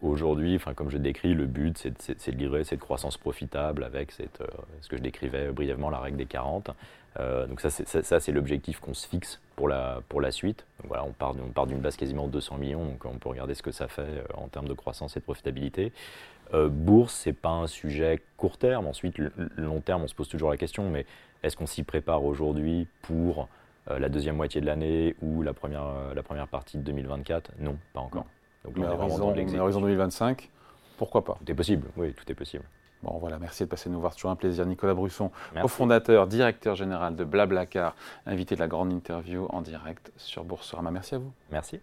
aujourd'hui, 0.00 0.58
comme 0.74 0.90
je 0.90 0.96
décris, 0.96 1.34
le 1.34 1.44
but, 1.44 1.76
c'est 1.76 2.30
de 2.30 2.38
livrer 2.38 2.64
cette 2.64 2.80
croissance 2.80 3.18
profitable 3.18 3.84
avec 3.84 4.12
cette, 4.12 4.42
ce 4.80 4.88
que 4.88 4.96
je 4.96 5.02
décrivais 5.02 5.52
brièvement, 5.52 5.90
la 5.90 6.00
règle 6.00 6.16
des 6.16 6.26
40. 6.26 6.70
Euh, 7.20 7.46
donc 7.46 7.60
ça, 7.60 7.70
c'est 8.20 8.32
l'objectif 8.32 8.80
qu'on 8.80 8.94
se 8.94 9.06
fixe 9.06 9.40
pour 9.56 9.68
la, 9.68 10.00
pour 10.08 10.20
la 10.20 10.30
suite. 10.30 10.66
Donc 10.80 10.88
voilà, 10.88 11.04
on 11.04 11.12
part, 11.12 11.34
on 11.40 11.50
part 11.50 11.66
d'une 11.66 11.80
base 11.80 11.96
quasiment 11.96 12.26
de 12.26 12.32
200 12.32 12.58
millions, 12.58 12.84
donc 12.84 13.04
on 13.04 13.18
peut 13.18 13.28
regarder 13.28 13.54
ce 13.54 13.62
que 13.62 13.70
ça 13.70 13.88
fait 13.88 14.02
euh, 14.02 14.24
en 14.34 14.48
termes 14.48 14.68
de 14.68 14.74
croissance 14.74 15.16
et 15.16 15.20
de 15.20 15.24
profitabilité. 15.24 15.92
Euh, 16.52 16.68
bourse, 16.68 17.14
c'est 17.14 17.32
pas 17.32 17.50
un 17.50 17.66
sujet 17.66 18.20
court 18.36 18.58
terme. 18.58 18.86
Ensuite, 18.86 19.16
long 19.56 19.80
terme, 19.80 20.02
on 20.02 20.08
se 20.08 20.14
pose 20.14 20.28
toujours 20.28 20.50
la 20.50 20.56
question, 20.56 20.90
mais 20.90 21.06
est-ce 21.42 21.56
qu'on 21.56 21.66
s'y 21.66 21.84
prépare 21.84 22.24
aujourd'hui 22.24 22.86
pour 23.02 23.48
la 23.86 24.08
deuxième 24.08 24.36
moitié 24.36 24.62
de 24.62 24.66
l'année 24.66 25.14
ou 25.20 25.42
la 25.42 25.52
première, 25.52 25.84
la 26.14 26.22
première 26.22 26.48
partie 26.48 26.78
de 26.78 26.82
2024 26.82 27.52
Non, 27.58 27.76
pas 27.92 28.00
encore. 28.00 28.24
Donc, 28.64 28.78
mais 28.78 28.86
horizon, 28.86 29.34
horizon 29.58 29.80
2025, 29.82 30.48
pourquoi 30.96 31.22
pas? 31.22 31.34
Tout 31.34 31.52
est 31.52 31.54
possible, 31.54 31.88
oui, 31.98 32.14
tout 32.14 32.30
est 32.32 32.34
possible. 32.34 32.64
Bon, 33.04 33.18
voilà, 33.18 33.38
merci 33.38 33.64
de 33.64 33.68
passer 33.68 33.90
nous 33.90 34.00
voir. 34.00 34.14
Toujours 34.14 34.30
un 34.30 34.36
plaisir. 34.36 34.64
Nicolas 34.64 34.94
Brusson, 34.94 35.30
cofondateur, 35.60 36.26
directeur 36.26 36.74
général 36.74 37.16
de 37.16 37.24
Blablacar, 37.24 37.94
invité 38.24 38.54
de 38.54 38.60
la 38.60 38.66
grande 38.66 38.92
interview 38.92 39.46
en 39.50 39.60
direct 39.60 40.10
sur 40.16 40.44
Boursorama. 40.44 40.90
Merci 40.90 41.14
à 41.14 41.18
vous. 41.18 41.32
Merci. 41.52 41.80